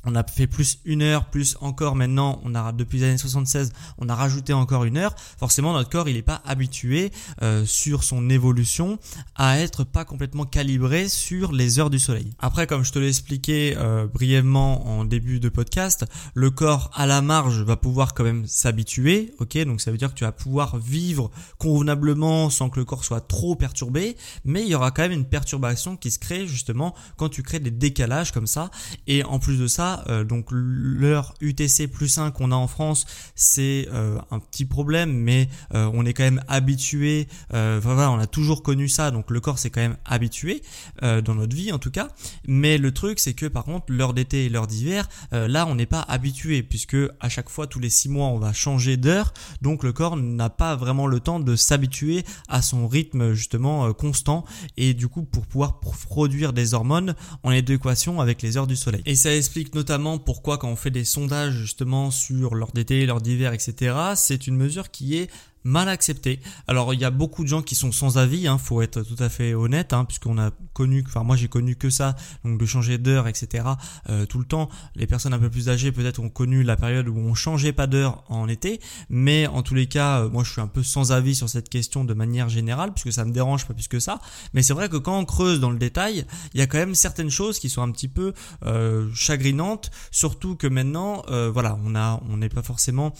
on 0.05 0.15
a 0.15 0.23
fait 0.23 0.47
plus 0.47 0.79
une 0.85 1.01
heure, 1.01 1.25
plus 1.25 1.57
encore 1.61 1.95
maintenant, 1.95 2.41
on 2.43 2.55
a 2.55 2.71
depuis 2.71 2.99
les 2.99 3.05
années 3.05 3.17
76, 3.17 3.71
on 3.97 4.09
a 4.09 4.15
rajouté 4.15 4.53
encore 4.53 4.83
une 4.83 4.97
heure. 4.97 5.15
Forcément, 5.37 5.73
notre 5.73 5.89
corps, 5.89 6.09
il 6.09 6.15
n'est 6.15 6.21
pas 6.21 6.41
habitué 6.45 7.11
euh, 7.41 7.65
sur 7.65 8.03
son 8.03 8.29
évolution 8.29 8.99
à 9.35 9.59
être 9.59 9.83
pas 9.83 10.05
complètement 10.05 10.45
calibré 10.45 11.07
sur 11.07 11.51
les 11.51 11.79
heures 11.79 11.89
du 11.89 11.99
soleil. 11.99 12.33
Après, 12.39 12.67
comme 12.67 12.83
je 12.83 12.91
te 12.91 12.99
l'ai 12.99 13.09
expliqué 13.09 13.75
euh, 13.77 14.07
brièvement 14.07 14.87
en 14.87 15.05
début 15.05 15.39
de 15.39 15.49
podcast, 15.49 16.05
le 16.33 16.49
corps 16.49 16.91
à 16.93 17.05
la 17.05 17.21
marge 17.21 17.61
va 17.61 17.75
pouvoir 17.75 18.13
quand 18.13 18.23
même 18.23 18.45
s'habituer, 18.47 19.33
ok? 19.39 19.57
Donc 19.65 19.81
ça 19.81 19.91
veut 19.91 19.97
dire 19.97 20.09
que 20.09 20.17
tu 20.17 20.23
vas 20.23 20.31
pouvoir 20.31 20.77
vivre 20.77 21.31
convenablement 21.57 22.49
sans 22.49 22.69
que 22.69 22.79
le 22.79 22.85
corps 22.85 23.05
soit 23.05 23.21
trop 23.21 23.55
perturbé, 23.55 24.17
mais 24.45 24.63
il 24.63 24.69
y 24.69 24.75
aura 24.75 24.91
quand 24.91 25.03
même 25.03 25.11
une 25.11 25.25
perturbation 25.25 25.97
qui 25.97 26.11
se 26.11 26.19
crée 26.19 26.47
justement 26.47 26.95
quand 27.17 27.29
tu 27.29 27.43
crées 27.43 27.59
des 27.59 27.71
décalages 27.71 28.31
comme 28.31 28.47
ça. 28.47 28.71
Et 29.07 29.23
en 29.23 29.39
plus 29.39 29.57
de 29.57 29.67
euh, 30.07 30.23
donc 30.23 30.47
l'heure 30.51 31.33
UTC 31.41 31.87
plus 31.87 32.17
1 32.17 32.31
qu'on 32.31 32.51
a 32.51 32.55
en 32.55 32.67
France, 32.67 33.05
c'est 33.35 33.87
euh, 33.91 34.17
un 34.31 34.39
petit 34.39 34.65
problème, 34.65 35.11
mais 35.11 35.49
euh, 35.73 35.89
on 35.93 36.05
est 36.05 36.13
quand 36.13 36.23
même 36.23 36.43
habitué. 36.47 37.27
voilà, 37.51 38.11
on 38.11 38.19
a 38.19 38.27
toujours 38.27 38.63
connu 38.63 38.87
ça, 38.87 39.11
donc 39.11 39.31
le 39.31 39.39
corps 39.39 39.59
s'est 39.59 39.69
quand 39.69 39.81
même 39.81 39.97
habitué 40.05 40.61
dans 41.01 41.35
notre 41.35 41.55
vie 41.55 41.71
en 41.71 41.79
tout 41.79 41.91
cas. 41.91 42.09
Mais 42.47 42.77
le 42.77 42.91
truc, 42.91 43.19
c'est 43.19 43.33
que 43.33 43.45
par 43.45 43.63
contre, 43.63 43.85
l'heure 43.89 44.13
d'été 44.13 44.45
et 44.45 44.49
l'heure 44.49 44.67
d'hiver, 44.67 45.07
là, 45.31 45.65
on 45.67 45.75
n'est 45.75 45.85
pas 45.85 46.01
habitué 46.01 46.63
puisque 46.63 46.97
à 47.19 47.29
chaque 47.29 47.49
fois, 47.49 47.67
tous 47.67 47.79
les 47.79 47.89
6 47.89 48.09
mois, 48.09 48.27
on 48.27 48.39
va 48.39 48.53
changer 48.53 48.97
d'heure, 48.97 49.33
donc 49.61 49.83
le 49.83 49.93
corps 49.93 50.17
n'a 50.17 50.49
pas 50.49 50.75
vraiment 50.75 51.07
le 51.07 51.19
temps 51.19 51.39
de 51.39 51.55
s'habituer 51.55 52.23
à 52.47 52.61
son 52.61 52.87
rythme 52.87 53.33
justement 53.33 53.93
constant 53.93 54.45
et 54.77 54.93
du 54.93 55.07
coup 55.07 55.23
pour 55.23 55.45
pouvoir 55.45 55.79
produire 55.79 56.53
des 56.53 56.73
hormones 56.73 57.15
en 57.43 57.51
adéquation 57.51 58.21
avec 58.21 58.41
les 58.41 58.57
heures 58.57 58.67
du 58.67 58.75
soleil. 58.75 59.01
Et 59.05 59.15
ça 59.15 59.35
explique 59.35 59.73
notamment 59.75 59.80
pourquoi 60.25 60.57
quand 60.57 60.69
on 60.69 60.75
fait 60.75 60.91
des 60.91 61.05
sondages 61.05 61.53
justement 61.53 62.11
sur 62.11 62.55
l'heure 62.55 62.71
d'été, 62.71 63.05
l'heure 63.05 63.21
d'hiver, 63.21 63.53
etc., 63.53 63.95
c'est 64.15 64.47
une 64.47 64.55
mesure 64.55 64.91
qui 64.91 65.17
est 65.17 65.29
mal 65.63 65.89
accepté. 65.89 66.39
Alors 66.67 66.93
il 66.93 66.99
y 66.99 67.05
a 67.05 67.11
beaucoup 67.11 67.43
de 67.43 67.47
gens 67.47 67.61
qui 67.61 67.75
sont 67.75 67.91
sans 67.91 68.17
avis, 68.17 68.47
hein, 68.47 68.57
faut 68.57 68.81
être 68.81 69.01
tout 69.01 69.21
à 69.21 69.29
fait 69.29 69.53
honnête, 69.53 69.93
hein, 69.93 70.05
puisqu'on 70.05 70.37
a 70.37 70.51
connu, 70.73 71.03
enfin 71.07 71.23
moi 71.23 71.35
j'ai 71.35 71.47
connu 71.47 71.75
que 71.75 71.89
ça, 71.89 72.15
donc 72.43 72.59
de 72.59 72.65
changer 72.65 72.97
d'heure, 72.97 73.27
etc. 73.27 73.65
Euh, 74.09 74.25
tout 74.25 74.39
le 74.39 74.45
temps. 74.45 74.69
Les 74.95 75.07
personnes 75.07 75.33
un 75.33 75.39
peu 75.39 75.49
plus 75.49 75.69
âgées 75.69 75.91
peut-être 75.91 76.19
ont 76.19 76.29
connu 76.29 76.63
la 76.63 76.75
période 76.75 77.07
où 77.07 77.17
on 77.17 77.33
changeait 77.33 77.73
pas 77.73 77.87
d'heure 77.87 78.23
en 78.29 78.47
été, 78.47 78.79
mais 79.09 79.47
en 79.47 79.61
tous 79.61 79.75
les 79.75 79.87
cas, 79.87 80.21
euh, 80.21 80.29
moi 80.29 80.43
je 80.43 80.51
suis 80.51 80.61
un 80.61 80.67
peu 80.67 80.83
sans 80.83 81.11
avis 81.11 81.35
sur 81.35 81.49
cette 81.49 81.69
question 81.69 82.03
de 82.03 82.13
manière 82.13 82.49
générale, 82.49 82.93
puisque 82.93 83.13
ça 83.13 83.25
me 83.25 83.31
dérange 83.31 83.67
pas 83.67 83.73
plus 83.73 83.87
que 83.87 83.99
ça. 83.99 84.19
Mais 84.53 84.63
c'est 84.63 84.73
vrai 84.73 84.89
que 84.89 84.97
quand 84.97 85.17
on 85.17 85.25
creuse 85.25 85.59
dans 85.59 85.69
le 85.69 85.77
détail, 85.77 86.25
il 86.53 86.59
y 86.59 86.63
a 86.63 86.67
quand 86.67 86.77
même 86.77 86.95
certaines 86.95 87.29
choses 87.29 87.59
qui 87.59 87.69
sont 87.69 87.81
un 87.81 87.91
petit 87.91 88.07
peu 88.07 88.33
euh, 88.65 89.09
chagrinantes, 89.13 89.91
surtout 90.11 90.55
que 90.55 90.67
maintenant, 90.67 91.23
voilà, 91.51 91.77
on 91.85 91.95
a, 91.95 92.21
on 92.29 92.37
n'est 92.37 92.49
pas 92.49 92.61
forcément, 92.61 93.13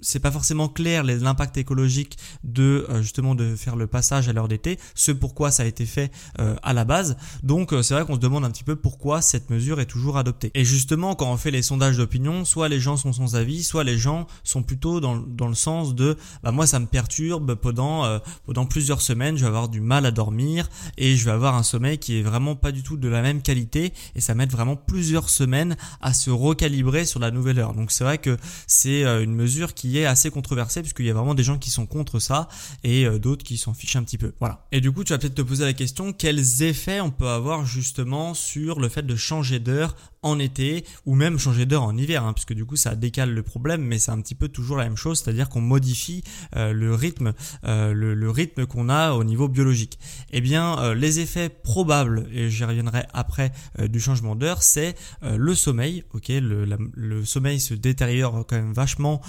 c'est 0.00 0.20
pas 0.20 0.30
forcément 0.30 0.68
clair 0.68 1.04
les 1.04 1.24
impact 1.34 1.56
écologique 1.56 2.16
de 2.44 2.86
euh, 2.88 3.02
justement 3.02 3.34
de 3.34 3.56
faire 3.56 3.74
le 3.74 3.88
passage 3.88 4.28
à 4.28 4.32
l'heure 4.32 4.46
d'été, 4.46 4.78
ce 4.94 5.10
pourquoi 5.10 5.50
ça 5.50 5.64
a 5.64 5.66
été 5.66 5.84
fait 5.84 6.12
euh, 6.38 6.54
à 6.62 6.72
la 6.72 6.84
base. 6.84 7.16
Donc 7.42 7.72
euh, 7.72 7.82
c'est 7.82 7.94
vrai 7.94 8.04
qu'on 8.04 8.14
se 8.14 8.20
demande 8.20 8.44
un 8.44 8.50
petit 8.50 8.62
peu 8.62 8.76
pourquoi 8.76 9.20
cette 9.20 9.50
mesure 9.50 9.80
est 9.80 9.86
toujours 9.86 10.16
adoptée. 10.16 10.52
Et 10.54 10.64
justement 10.64 11.16
quand 11.16 11.30
on 11.32 11.36
fait 11.36 11.50
les 11.50 11.62
sondages 11.62 11.96
d'opinion, 11.96 12.44
soit 12.44 12.68
les 12.68 12.78
gens 12.78 12.96
sont 12.96 13.12
sans 13.12 13.34
avis, 13.34 13.64
soit 13.64 13.82
les 13.82 13.98
gens 13.98 14.28
sont 14.44 14.62
plutôt 14.62 15.00
dans, 15.00 15.16
dans 15.16 15.48
le 15.48 15.54
sens 15.54 15.94
de 15.96 16.16
bah 16.44 16.52
moi 16.52 16.66
ça 16.66 16.78
me 16.78 16.86
perturbe 16.86 17.54
pendant 17.56 18.20
pendant 18.46 18.66
plusieurs 18.66 19.00
semaines, 19.00 19.36
je 19.36 19.42
vais 19.42 19.48
avoir 19.48 19.68
du 19.68 19.80
mal 19.80 20.06
à 20.06 20.12
dormir 20.12 20.68
et 20.98 21.16
je 21.16 21.24
vais 21.24 21.32
avoir 21.32 21.56
un 21.56 21.62
sommeil 21.62 21.98
qui 21.98 22.18
est 22.18 22.22
vraiment 22.22 22.54
pas 22.54 22.70
du 22.70 22.82
tout 22.82 22.96
de 22.96 23.08
la 23.08 23.22
même 23.22 23.42
qualité 23.42 23.92
et 24.14 24.20
ça 24.20 24.34
m'aide 24.34 24.52
vraiment 24.52 24.76
plusieurs 24.76 25.28
semaines 25.28 25.76
à 26.00 26.14
se 26.14 26.30
recalibrer 26.30 27.04
sur 27.04 27.18
la 27.18 27.30
nouvelle 27.30 27.58
heure. 27.58 27.74
Donc 27.74 27.90
c'est 27.90 28.04
vrai 28.04 28.18
que 28.18 28.36
c'est 28.66 29.02
une 29.02 29.34
mesure 29.34 29.74
qui 29.74 29.98
est 29.98 30.06
assez 30.06 30.30
controversée 30.30 30.82
puisqu'il 30.82 31.06
y 31.06 31.10
a 31.10 31.14
vraiment 31.14 31.23
des 31.32 31.42
gens 31.42 31.56
qui 31.56 31.70
sont 31.70 31.86
contre 31.86 32.18
ça 32.18 32.48
et 32.82 33.06
euh, 33.06 33.18
d'autres 33.18 33.44
qui 33.44 33.56
s'en 33.56 33.72
fichent 33.72 33.96
un 33.96 34.02
petit 34.02 34.18
peu. 34.18 34.34
Voilà. 34.40 34.66
Et 34.70 34.82
du 34.82 34.92
coup, 34.92 35.04
tu 35.04 35.14
vas 35.14 35.18
peut-être 35.18 35.34
te 35.34 35.42
poser 35.42 35.64
la 35.64 35.72
question, 35.72 36.12
quels 36.12 36.62
effets 36.62 37.00
on 37.00 37.10
peut 37.10 37.28
avoir 37.28 37.64
justement 37.64 38.34
sur 38.34 38.80
le 38.80 38.90
fait 38.90 39.06
de 39.06 39.16
changer 39.16 39.60
d'heure 39.60 39.96
en 40.24 40.38
été 40.38 40.84
ou 41.06 41.14
même 41.14 41.38
changer 41.38 41.66
d'heure 41.66 41.84
en 41.84 41.96
hiver, 41.96 42.24
hein, 42.24 42.32
puisque 42.32 42.54
du 42.54 42.64
coup 42.64 42.76
ça 42.76 42.96
décale 42.96 43.32
le 43.32 43.42
problème, 43.42 43.82
mais 43.82 43.98
c'est 43.98 44.10
un 44.10 44.20
petit 44.20 44.34
peu 44.34 44.48
toujours 44.48 44.78
la 44.78 44.84
même 44.84 44.96
chose, 44.96 45.20
c'est-à-dire 45.20 45.48
qu'on 45.48 45.60
modifie 45.60 46.24
euh, 46.56 46.72
le 46.72 46.94
rythme, 46.94 47.34
euh, 47.64 47.92
le, 47.92 48.30
rythme 48.30 48.66
qu'on 48.66 48.88
a 48.88 49.12
au 49.12 49.22
niveau 49.22 49.48
biologique. 49.48 49.98
Eh 50.32 50.40
bien, 50.40 50.78
euh, 50.78 50.94
les 50.94 51.20
effets 51.20 51.50
probables, 51.50 52.26
et 52.32 52.50
j'y 52.50 52.64
reviendrai 52.64 53.04
après 53.12 53.52
du 53.78 54.00
changement 54.00 54.34
d'heure, 54.34 54.62
c'est 54.62 54.94
le 55.22 55.54
sommeil. 55.54 56.04
Ok, 56.14 56.28
le, 56.28 56.64
le, 56.64 57.24
sommeil 57.24 57.60
se 57.60 57.74
détériore 57.74 58.46
quand 58.46 58.56
même 58.56 58.72
vachement 58.72 59.20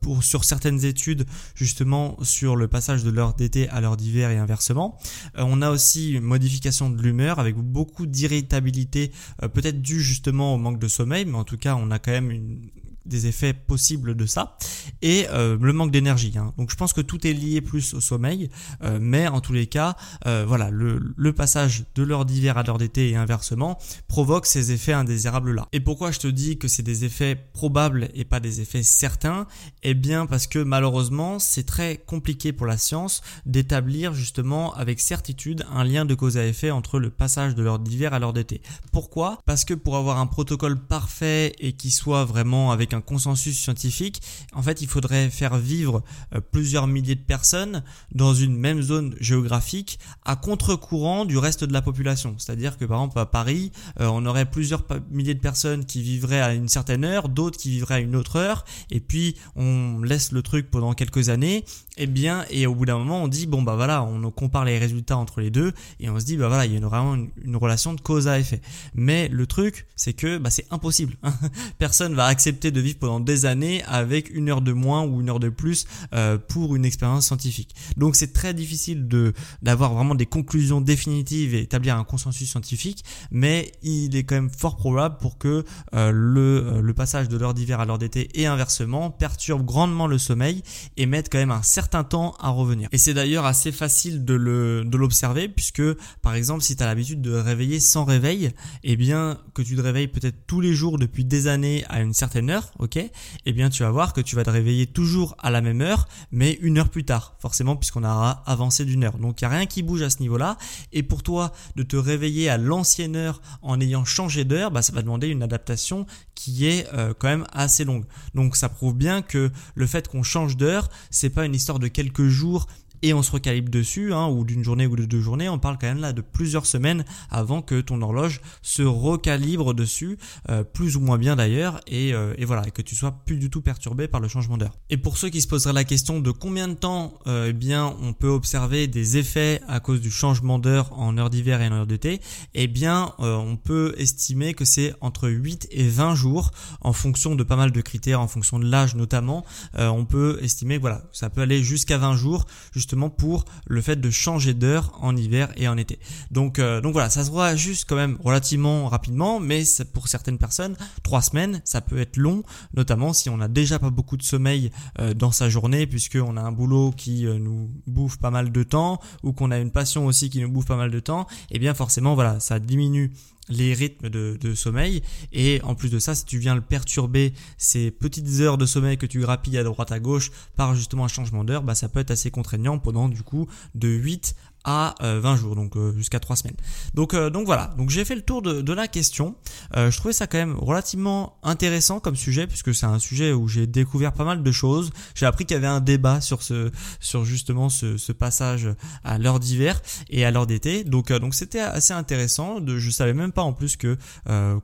pour 0.00 0.22
sur 0.22 0.44
certaines 0.44 0.84
études 0.84 1.26
justement 1.54 2.16
sur 2.22 2.54
le 2.54 2.68
passage 2.68 3.02
de 3.02 3.10
l'heure 3.10 3.34
d'été 3.34 3.68
à 3.68 3.80
l'heure 3.80 3.96
d'hiver 3.96 4.30
et 4.30 4.38
inversement. 4.38 4.98
on 5.34 5.60
a 5.60 5.70
aussi 5.70 6.12
une 6.12 6.22
modification 6.22 6.88
de 6.88 7.02
l'humeur 7.02 7.38
avec 7.40 7.56
beaucoup 7.56 8.06
d'irritabilité, 8.06 9.10
peut-être 9.52 9.82
dû 9.82 10.00
justement 10.00 10.35
au 10.44 10.58
manque 10.58 10.78
de 10.78 10.88
sommeil, 10.88 11.24
mais 11.24 11.36
en 11.36 11.44
tout 11.44 11.58
cas, 11.58 11.76
on 11.76 11.90
a 11.90 11.98
quand 11.98 12.12
même 12.12 12.30
une, 12.30 12.70
des 13.06 13.26
effets 13.26 13.52
possibles 13.52 14.14
de 14.14 14.26
ça 14.26 14.56
et 15.02 15.26
euh, 15.30 15.56
le 15.60 15.72
manque 15.72 15.90
d'énergie. 15.90 16.34
Hein. 16.36 16.52
Donc 16.58 16.70
je 16.70 16.76
pense 16.76 16.92
que 16.92 17.00
tout 17.00 17.26
est 17.26 17.32
lié 17.32 17.60
plus 17.60 17.94
au 17.94 18.00
sommeil, 18.00 18.50
euh, 18.82 18.98
mais 19.00 19.28
en 19.28 19.40
tous 19.40 19.52
les 19.52 19.66
cas, 19.66 19.96
euh, 20.26 20.44
voilà, 20.46 20.70
le, 20.70 21.32
passage 21.36 21.84
de 21.94 22.02
l'heure 22.02 22.24
d'hiver 22.24 22.56
à 22.56 22.62
l'heure 22.62 22.78
d'été 22.78 23.10
et 23.10 23.16
inversement 23.16 23.78
provoque 24.08 24.46
ces 24.46 24.72
effets 24.72 24.94
indésirables 24.94 25.54
là. 25.54 25.66
Et 25.72 25.80
pourquoi 25.80 26.10
je 26.10 26.18
te 26.18 26.26
dis 26.28 26.56
que 26.56 26.66
c'est 26.66 26.82
des 26.82 27.04
effets 27.04 27.36
probables 27.52 28.08
et 28.14 28.24
pas 28.24 28.40
des 28.40 28.62
effets 28.62 28.82
certains? 28.82 29.46
Eh 29.82 29.92
bien 29.92 30.24
parce 30.24 30.46
que 30.46 30.58
malheureusement 30.58 31.38
c'est 31.38 31.64
très 31.64 31.98
compliqué 31.98 32.52
pour 32.52 32.66
la 32.66 32.78
science 32.78 33.20
d'établir 33.44 34.14
justement 34.14 34.72
avec 34.74 34.98
certitude 35.00 35.66
un 35.70 35.84
lien 35.84 36.06
de 36.06 36.14
cause 36.14 36.38
à 36.38 36.46
effet 36.46 36.70
entre 36.70 36.98
le 36.98 37.10
passage 37.10 37.54
de 37.54 37.62
l'heure 37.62 37.78
d'hiver 37.78 38.14
à 38.14 38.18
l'heure 38.18 38.32
d'été. 38.32 38.62
Pourquoi? 38.92 39.38
Parce 39.44 39.64
que 39.64 39.74
pour 39.74 39.96
avoir 39.96 40.18
un 40.18 40.26
protocole 40.26 40.78
parfait 40.78 41.52
et 41.58 41.72
qui 41.72 41.90
soit 41.90 42.24
vraiment 42.24 42.72
avec 42.72 42.94
un 42.94 42.95
consensus 43.00 43.58
scientifique, 43.58 44.22
en 44.52 44.62
fait, 44.62 44.82
il 44.82 44.88
faudrait 44.88 45.30
faire 45.30 45.56
vivre 45.56 46.02
euh, 46.34 46.40
plusieurs 46.40 46.86
milliers 46.86 47.14
de 47.14 47.20
personnes 47.20 47.82
dans 48.14 48.34
une 48.34 48.56
même 48.56 48.82
zone 48.82 49.14
géographique 49.20 49.98
à 50.24 50.36
contre-courant 50.36 51.24
du 51.24 51.38
reste 51.38 51.64
de 51.64 51.72
la 51.72 51.82
population. 51.82 52.34
C'est-à-dire 52.38 52.76
que 52.78 52.84
par 52.84 52.98
exemple 52.98 53.18
à 53.18 53.26
Paris, 53.26 53.72
euh, 54.00 54.06
on 54.06 54.24
aurait 54.26 54.46
plusieurs 54.46 54.84
milliers 55.10 55.34
de 55.34 55.40
personnes 55.40 55.84
qui 55.84 56.02
vivraient 56.02 56.40
à 56.40 56.54
une 56.54 56.68
certaine 56.68 57.04
heure, 57.04 57.28
d'autres 57.28 57.58
qui 57.58 57.70
vivraient 57.70 57.94
à 57.94 58.00
une 58.00 58.16
autre 58.16 58.36
heure, 58.36 58.64
et 58.90 59.00
puis 59.00 59.36
on 59.54 60.00
laisse 60.02 60.32
le 60.32 60.42
truc 60.42 60.70
pendant 60.70 60.92
quelques 60.92 61.28
années, 61.28 61.64
et 61.96 62.06
bien, 62.06 62.44
et 62.50 62.66
au 62.66 62.74
bout 62.74 62.86
d'un 62.86 62.98
moment, 62.98 63.22
on 63.22 63.28
dit 63.28 63.46
bon 63.46 63.62
bah 63.62 63.76
voilà, 63.76 64.02
on 64.02 64.30
compare 64.30 64.64
les 64.64 64.78
résultats 64.78 65.16
entre 65.16 65.40
les 65.40 65.50
deux, 65.50 65.72
et 66.00 66.10
on 66.10 66.18
se 66.18 66.24
dit 66.24 66.36
bah 66.36 66.48
voilà, 66.48 66.66
il 66.66 66.74
y 66.74 66.76
a 66.76 66.80
vraiment 66.80 67.14
une, 67.14 67.56
relation 67.56 67.94
de 67.94 68.00
cause 68.00 68.28
à 68.28 68.38
effet. 68.38 68.60
Mais 68.94 69.28
le 69.28 69.46
truc, 69.46 69.86
c'est 69.96 70.12
que 70.12 70.38
bah, 70.38 70.50
c'est 70.50 70.66
impossible. 70.70 71.16
Personne 71.78 72.14
va 72.14 72.26
accepter 72.26 72.70
de 72.70 72.80
pendant 72.94 73.20
des 73.20 73.46
années 73.46 73.82
avec 73.84 74.30
une 74.30 74.48
heure 74.48 74.62
de 74.62 74.72
moins 74.72 75.04
ou 75.04 75.20
une 75.20 75.30
heure 75.30 75.40
de 75.40 75.48
plus 75.48 75.86
euh, 76.14 76.38
pour 76.38 76.76
une 76.76 76.84
expérience 76.84 77.26
scientifique. 77.26 77.74
Donc 77.96 78.16
c'est 78.16 78.32
très 78.32 78.54
difficile 78.54 79.08
de 79.08 79.32
d'avoir 79.62 79.94
vraiment 79.94 80.14
des 80.14 80.26
conclusions 80.26 80.80
définitives 80.80 81.54
et 81.54 81.60
établir 81.60 81.96
un 81.96 82.04
consensus 82.04 82.48
scientifique, 82.48 83.04
mais 83.30 83.72
il 83.82 84.14
est 84.16 84.24
quand 84.24 84.36
même 84.36 84.50
fort 84.50 84.76
probable 84.76 85.18
pour 85.18 85.38
que 85.38 85.64
euh, 85.94 86.10
le, 86.12 86.64
euh, 86.66 86.80
le 86.80 86.94
passage 86.94 87.28
de 87.28 87.36
l'heure 87.36 87.54
d'hiver 87.54 87.80
à 87.80 87.84
l'heure 87.84 87.98
d'été 87.98 88.28
et 88.34 88.46
inversement 88.46 89.10
perturbe 89.10 89.64
grandement 89.64 90.06
le 90.06 90.18
sommeil 90.18 90.62
et 90.96 91.06
mette 91.06 91.30
quand 91.30 91.38
même 91.38 91.50
un 91.50 91.62
certain 91.62 92.04
temps 92.04 92.34
à 92.40 92.50
revenir. 92.50 92.88
Et 92.92 92.98
c'est 92.98 93.14
d'ailleurs 93.14 93.46
assez 93.46 93.72
facile 93.72 94.24
de 94.24 94.34
le 94.34 94.84
de 94.84 94.96
l'observer 94.96 95.48
puisque 95.48 95.82
par 96.22 96.34
exemple 96.34 96.62
si 96.62 96.76
tu 96.76 96.82
as 96.82 96.86
l'habitude 96.86 97.20
de 97.20 97.32
réveiller 97.32 97.80
sans 97.80 98.04
réveil, 98.04 98.52
eh 98.84 98.96
bien 98.96 99.38
que 99.54 99.62
tu 99.62 99.76
te 99.76 99.80
réveilles 99.80 100.08
peut-être 100.08 100.46
tous 100.46 100.60
les 100.60 100.72
jours 100.74 100.98
depuis 100.98 101.24
des 101.24 101.46
années 101.46 101.84
à 101.88 102.00
une 102.00 102.14
certaine 102.14 102.50
heure, 102.50 102.72
ok? 102.78 102.98
Eh 103.46 103.52
bien, 103.52 103.70
tu 103.70 103.82
vas 103.82 103.90
voir 103.90 104.12
que 104.12 104.20
tu 104.20 104.36
vas 104.36 104.44
te 104.44 104.50
réveiller 104.50 104.86
toujours 104.86 105.36
à 105.38 105.50
la 105.50 105.60
même 105.60 105.80
heure, 105.80 106.08
mais 106.30 106.58
une 106.62 106.78
heure 106.78 106.88
plus 106.88 107.04
tard, 107.04 107.34
forcément, 107.38 107.76
puisqu'on 107.76 108.04
aura 108.04 108.42
avancé 108.46 108.84
d'une 108.84 109.04
heure. 109.04 109.18
Donc, 109.18 109.40
il 109.40 109.44
n'y 109.44 109.54
a 109.54 109.56
rien 109.56 109.66
qui 109.66 109.82
bouge 109.82 110.02
à 110.02 110.10
ce 110.10 110.20
niveau-là. 110.20 110.56
Et 110.92 111.02
pour 111.02 111.22
toi, 111.22 111.52
de 111.76 111.82
te 111.82 111.96
réveiller 111.96 112.48
à 112.48 112.58
l'ancienne 112.58 113.16
heure 113.16 113.40
en 113.62 113.80
ayant 113.80 114.04
changé 114.04 114.44
d'heure, 114.44 114.70
bah, 114.70 114.82
ça 114.82 114.92
va 114.92 115.02
demander 115.02 115.28
une 115.28 115.42
adaptation 115.42 116.06
qui 116.34 116.66
est 116.66 116.86
euh, 116.94 117.14
quand 117.18 117.28
même 117.28 117.46
assez 117.52 117.84
longue. 117.84 118.04
Donc, 118.34 118.56
ça 118.56 118.68
prouve 118.68 118.94
bien 118.94 119.22
que 119.22 119.50
le 119.74 119.86
fait 119.86 120.08
qu'on 120.08 120.22
change 120.22 120.56
d'heure, 120.56 120.88
c'est 121.10 121.30
pas 121.30 121.44
une 121.44 121.54
histoire 121.54 121.78
de 121.78 121.88
quelques 121.88 122.26
jours 122.28 122.66
et 123.02 123.14
on 123.14 123.22
se 123.22 123.30
recalibre 123.30 123.70
dessus, 123.70 124.12
hein, 124.12 124.28
ou 124.28 124.44
d'une 124.44 124.64
journée 124.64 124.86
ou 124.86 124.96
de 124.96 125.04
deux 125.04 125.20
journées, 125.20 125.48
on 125.48 125.58
parle 125.58 125.78
quand 125.80 125.86
même 125.86 126.00
là 126.00 126.12
de 126.12 126.20
plusieurs 126.20 126.66
semaines 126.66 127.04
avant 127.30 127.62
que 127.62 127.80
ton 127.80 128.00
horloge 128.02 128.40
se 128.62 128.82
recalibre 128.82 129.74
dessus, 129.74 130.18
euh, 130.48 130.64
plus 130.64 130.96
ou 130.96 131.00
moins 131.00 131.18
bien 131.18 131.36
d'ailleurs, 131.36 131.80
et, 131.86 132.14
euh, 132.14 132.34
et, 132.38 132.44
voilà, 132.44 132.66
et 132.66 132.70
que 132.70 132.82
tu 132.82 132.94
sois 132.94 133.12
plus 133.24 133.36
du 133.36 133.50
tout 133.50 133.60
perturbé 133.60 134.08
par 134.08 134.20
le 134.20 134.28
changement 134.28 134.56
d'heure. 134.56 134.76
Et 134.90 134.96
pour 134.96 135.18
ceux 135.18 135.28
qui 135.28 135.40
se 135.40 135.48
poseraient 135.48 135.72
la 135.72 135.84
question 135.84 136.20
de 136.20 136.30
combien 136.30 136.68
de 136.68 136.74
temps, 136.74 137.14
euh, 137.26 137.48
eh 137.50 137.52
bien, 137.52 137.94
on 138.02 138.12
peut 138.12 138.28
observer 138.28 138.86
des 138.86 139.16
effets 139.16 139.60
à 139.68 139.80
cause 139.80 140.00
du 140.00 140.10
changement 140.10 140.58
d'heure 140.58 140.92
en 140.98 141.16
heure 141.18 141.30
d'hiver 141.30 141.60
et 141.60 141.68
en 141.68 141.72
heure 141.72 141.86
d'été, 141.86 142.20
eh 142.54 142.66
bien, 142.66 143.12
on 143.18 143.56
peut 143.56 143.94
estimer 143.98 144.54
que 144.54 144.64
c'est 144.64 144.94
entre 145.00 145.28
8 145.28 145.68
et 145.70 145.88
20 145.88 146.14
jours, 146.14 146.50
en 146.80 146.92
fonction 146.92 147.34
de 147.34 147.42
pas 147.42 147.56
mal 147.56 147.72
de 147.72 147.80
critères, 147.80 148.20
en 148.20 148.28
fonction 148.28 148.58
de 148.58 148.66
l'âge 148.68 148.94
notamment, 148.94 149.44
on 149.74 150.04
peut 150.04 150.38
estimer, 150.42 150.78
voilà, 150.78 151.02
ça 151.12 151.30
peut 151.30 151.40
aller 151.40 151.62
jusqu'à 151.62 151.98
20 151.98 152.16
jours, 152.16 152.46
justement 152.86 153.10
pour 153.10 153.46
le 153.66 153.82
fait 153.82 153.96
de 153.96 154.10
changer 154.10 154.54
d'heure 154.54 154.96
en 155.02 155.16
hiver 155.16 155.48
et 155.56 155.66
en 155.66 155.76
été. 155.76 155.98
Donc, 156.30 156.60
euh, 156.60 156.80
donc 156.80 156.92
voilà, 156.92 157.10
ça 157.10 157.24
se 157.24 157.32
voit 157.32 157.56
juste 157.56 157.84
quand 157.88 157.96
même 157.96 158.16
relativement 158.22 158.86
rapidement, 158.86 159.40
mais 159.40 159.64
pour 159.92 160.06
certaines 160.06 160.38
personnes, 160.38 160.76
trois 161.02 161.20
semaines, 161.20 161.60
ça 161.64 161.80
peut 161.80 161.98
être 161.98 162.16
long, 162.16 162.44
notamment 162.76 163.12
si 163.12 163.28
on 163.28 163.38
n'a 163.38 163.48
déjà 163.48 163.80
pas 163.80 163.90
beaucoup 163.90 164.16
de 164.16 164.22
sommeil 164.22 164.70
euh, 165.00 165.14
dans 165.14 165.32
sa 165.32 165.48
journée, 165.48 165.88
puisqu'on 165.88 166.36
a 166.36 166.40
un 166.40 166.52
boulot 166.52 166.92
qui 166.96 167.26
euh, 167.26 167.40
nous 167.40 167.68
bouffe 167.88 168.18
pas 168.18 168.30
mal 168.30 168.52
de 168.52 168.62
temps, 168.62 169.00
ou 169.24 169.32
qu'on 169.32 169.50
a 169.50 169.58
une 169.58 169.72
passion 169.72 170.06
aussi 170.06 170.30
qui 170.30 170.40
nous 170.40 170.48
bouffe 170.48 170.66
pas 170.66 170.76
mal 170.76 170.92
de 170.92 171.00
temps, 171.00 171.26
et 171.50 171.56
eh 171.56 171.58
bien 171.58 171.74
forcément 171.74 172.14
voilà, 172.14 172.38
ça 172.38 172.60
diminue 172.60 173.10
les 173.48 173.74
rythmes 173.74 174.08
de, 174.08 174.54
sommeil. 174.54 175.02
Et 175.32 175.60
en 175.62 175.74
plus 175.74 175.90
de 175.90 175.98
ça 175.98 176.14
si 176.14 176.24
tu 176.24 176.38
viens 176.38 176.54
le 176.54 176.60
perturber 176.60 177.32
ces 177.58 177.90
petites 177.90 178.40
heures 178.40 178.58
de 178.58 178.66
sommeil 178.66 178.96
que 178.96 179.06
tu 179.06 179.20
grappilles 179.20 179.58
à 179.58 179.64
droite 179.64 179.92
à 179.92 180.00
gauche 180.00 180.30
par 180.56 180.74
justement 180.74 181.04
un 181.04 181.08
changement 181.08 181.44
d'heure 181.44 181.62
bah 181.62 181.74
ça 181.74 181.88
peut 181.88 182.00
être 182.00 182.10
assez 182.10 182.30
contraignant 182.30 182.78
pendant 182.78 183.08
du 183.08 183.22
coup 183.22 183.46
de 183.74 183.88
8 183.88 184.34
à 184.66 184.96
20 185.00 185.06
euh, 185.06 185.36
jours, 185.36 185.54
donc 185.54 185.76
euh, 185.76 185.96
jusqu'à 185.96 186.20
3 186.20 186.36
semaines. 186.36 186.56
Donc, 186.94 187.14
euh, 187.14 187.30
donc 187.30 187.46
voilà, 187.46 187.72
donc 187.78 187.88
j'ai 187.88 188.04
fait 188.04 188.16
le 188.16 188.20
tour 188.20 188.42
de, 188.42 188.60
de 188.60 188.72
la 188.72 188.88
question. 188.88 189.36
je 189.74 189.96
trouvais 189.96 190.12
ça 190.12 190.26
quand 190.26 190.38
même 190.38 190.56
relativement 190.56 191.38
intéressant 191.42 192.00
comme 192.00 192.16
sujet, 192.16 192.46
puisque 192.46 192.74
c'est 192.74 192.86
un 192.86 192.98
sujet 192.98 193.32
où 193.32 193.46
j'ai 193.48 193.66
découvert 193.66 194.12
pas 194.12 194.24
mal 194.24 194.42
de 194.42 194.52
choses. 194.52 194.90
J'ai 195.14 195.24
appris 195.24 195.46
qu'il 195.46 195.54
y 195.54 195.58
avait 195.58 195.66
un 195.68 195.80
débat 195.80 196.20
sur 196.20 196.42
ce, 196.42 196.70
sur 196.98 197.24
justement 197.24 197.68
ce, 197.68 197.96
ce 197.96 198.12
passage 198.12 198.68
à 199.04 199.18
l'heure 199.18 199.38
d'hiver 199.38 199.80
et 200.10 200.24
à 200.24 200.32
l'heure 200.32 200.46
d'été. 200.46 200.82
Donc, 200.82 201.12
donc 201.12 201.34
c'était 201.34 201.60
assez 201.60 201.94
intéressant. 201.94 202.60
De, 202.60 202.78
je 202.78 202.90
savais 202.90 203.14
même 203.14 203.32
pas 203.32 203.42
en 203.42 203.52
plus 203.52 203.76
que 203.76 203.96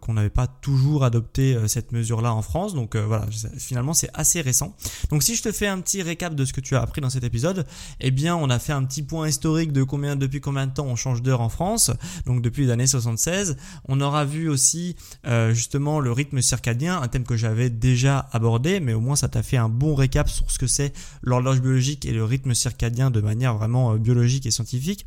qu'on 0.00 0.14
n'avait 0.14 0.30
pas 0.30 0.48
toujours 0.48 1.04
adopté 1.04 1.56
cette 1.68 1.92
mesure-là 1.92 2.34
en 2.34 2.42
France. 2.42 2.74
Donc 2.74 2.96
voilà, 2.96 3.26
finalement 3.56 3.94
c'est 3.94 4.10
assez 4.14 4.40
récent. 4.40 4.74
Donc 5.10 5.22
si 5.22 5.36
je 5.36 5.42
te 5.42 5.52
fais 5.52 5.68
un 5.68 5.80
petit 5.80 6.02
récap 6.02 6.34
de 6.34 6.44
ce 6.44 6.52
que 6.52 6.60
tu 6.60 6.74
as 6.74 6.82
appris 6.82 7.00
dans 7.00 7.10
cet 7.10 7.22
épisode, 7.22 7.66
eh 8.00 8.10
bien 8.10 8.34
on 8.34 8.50
a 8.50 8.58
fait 8.58 8.72
un 8.72 8.84
petit 8.84 9.02
point 9.02 9.28
historique 9.28 9.72
de 9.72 9.84
depuis 9.92 10.40
combien 10.40 10.66
de 10.66 10.72
temps 10.72 10.86
on 10.86 10.96
change 10.96 11.22
d'heure 11.22 11.40
en 11.40 11.48
France, 11.48 11.90
donc 12.26 12.40
depuis 12.40 12.64
les 12.64 12.70
années 12.70 12.86
76. 12.86 13.56
On 13.88 14.00
aura 14.00 14.24
vu 14.24 14.48
aussi 14.48 14.96
euh, 15.26 15.52
justement 15.52 16.00
le 16.00 16.12
rythme 16.12 16.40
circadien, 16.40 17.00
un 17.00 17.08
thème 17.08 17.24
que 17.24 17.36
j'avais 17.36 17.68
déjà 17.68 18.28
abordé, 18.32 18.80
mais 18.80 18.94
au 18.94 19.00
moins 19.00 19.16
ça 19.16 19.28
t'a 19.28 19.42
fait 19.42 19.58
un 19.58 19.68
bon 19.68 19.94
récap 19.94 20.28
sur 20.28 20.50
ce 20.50 20.58
que 20.58 20.66
c'est 20.66 20.92
l'horloge 21.22 21.60
biologique 21.60 22.06
et 22.06 22.12
le 22.12 22.24
rythme 22.24 22.54
circadien 22.54 23.10
de 23.10 23.20
manière 23.20 23.54
vraiment 23.56 23.92
euh, 23.92 23.98
biologique 23.98 24.46
et 24.46 24.50
scientifique. 24.50 25.06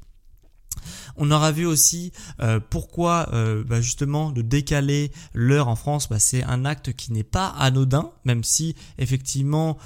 On 1.17 1.31
aura 1.31 1.51
vu 1.51 1.65
aussi 1.65 2.12
euh, 2.41 2.60
pourquoi 2.69 3.29
bah, 3.67 3.81
justement 3.81 4.31
de 4.31 4.41
décaler 4.41 5.12
l'heure 5.34 5.67
en 5.67 5.75
France, 5.75 6.10
bah, 6.10 6.19
c'est 6.19 6.43
un 6.43 6.65
acte 6.65 6.93
qui 6.93 7.12
n'est 7.12 7.24
pas 7.24 7.48
anodin, 7.48 8.12
même 8.24 8.43
si 8.43 8.75
effectivement 8.98 9.77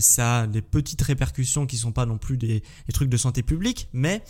ça 0.00 0.40
a 0.40 0.46
des 0.46 0.62
petites 0.62 1.02
répercussions 1.02 1.66
qui 1.66 1.76
sont 1.76 1.92
pas 1.92 2.06
non 2.06 2.18
plus 2.18 2.36
des 2.36 2.62
trucs 2.92 3.08
de 3.08 3.16
santé 3.16 3.42
publique, 3.42 3.88
mais 3.92 4.22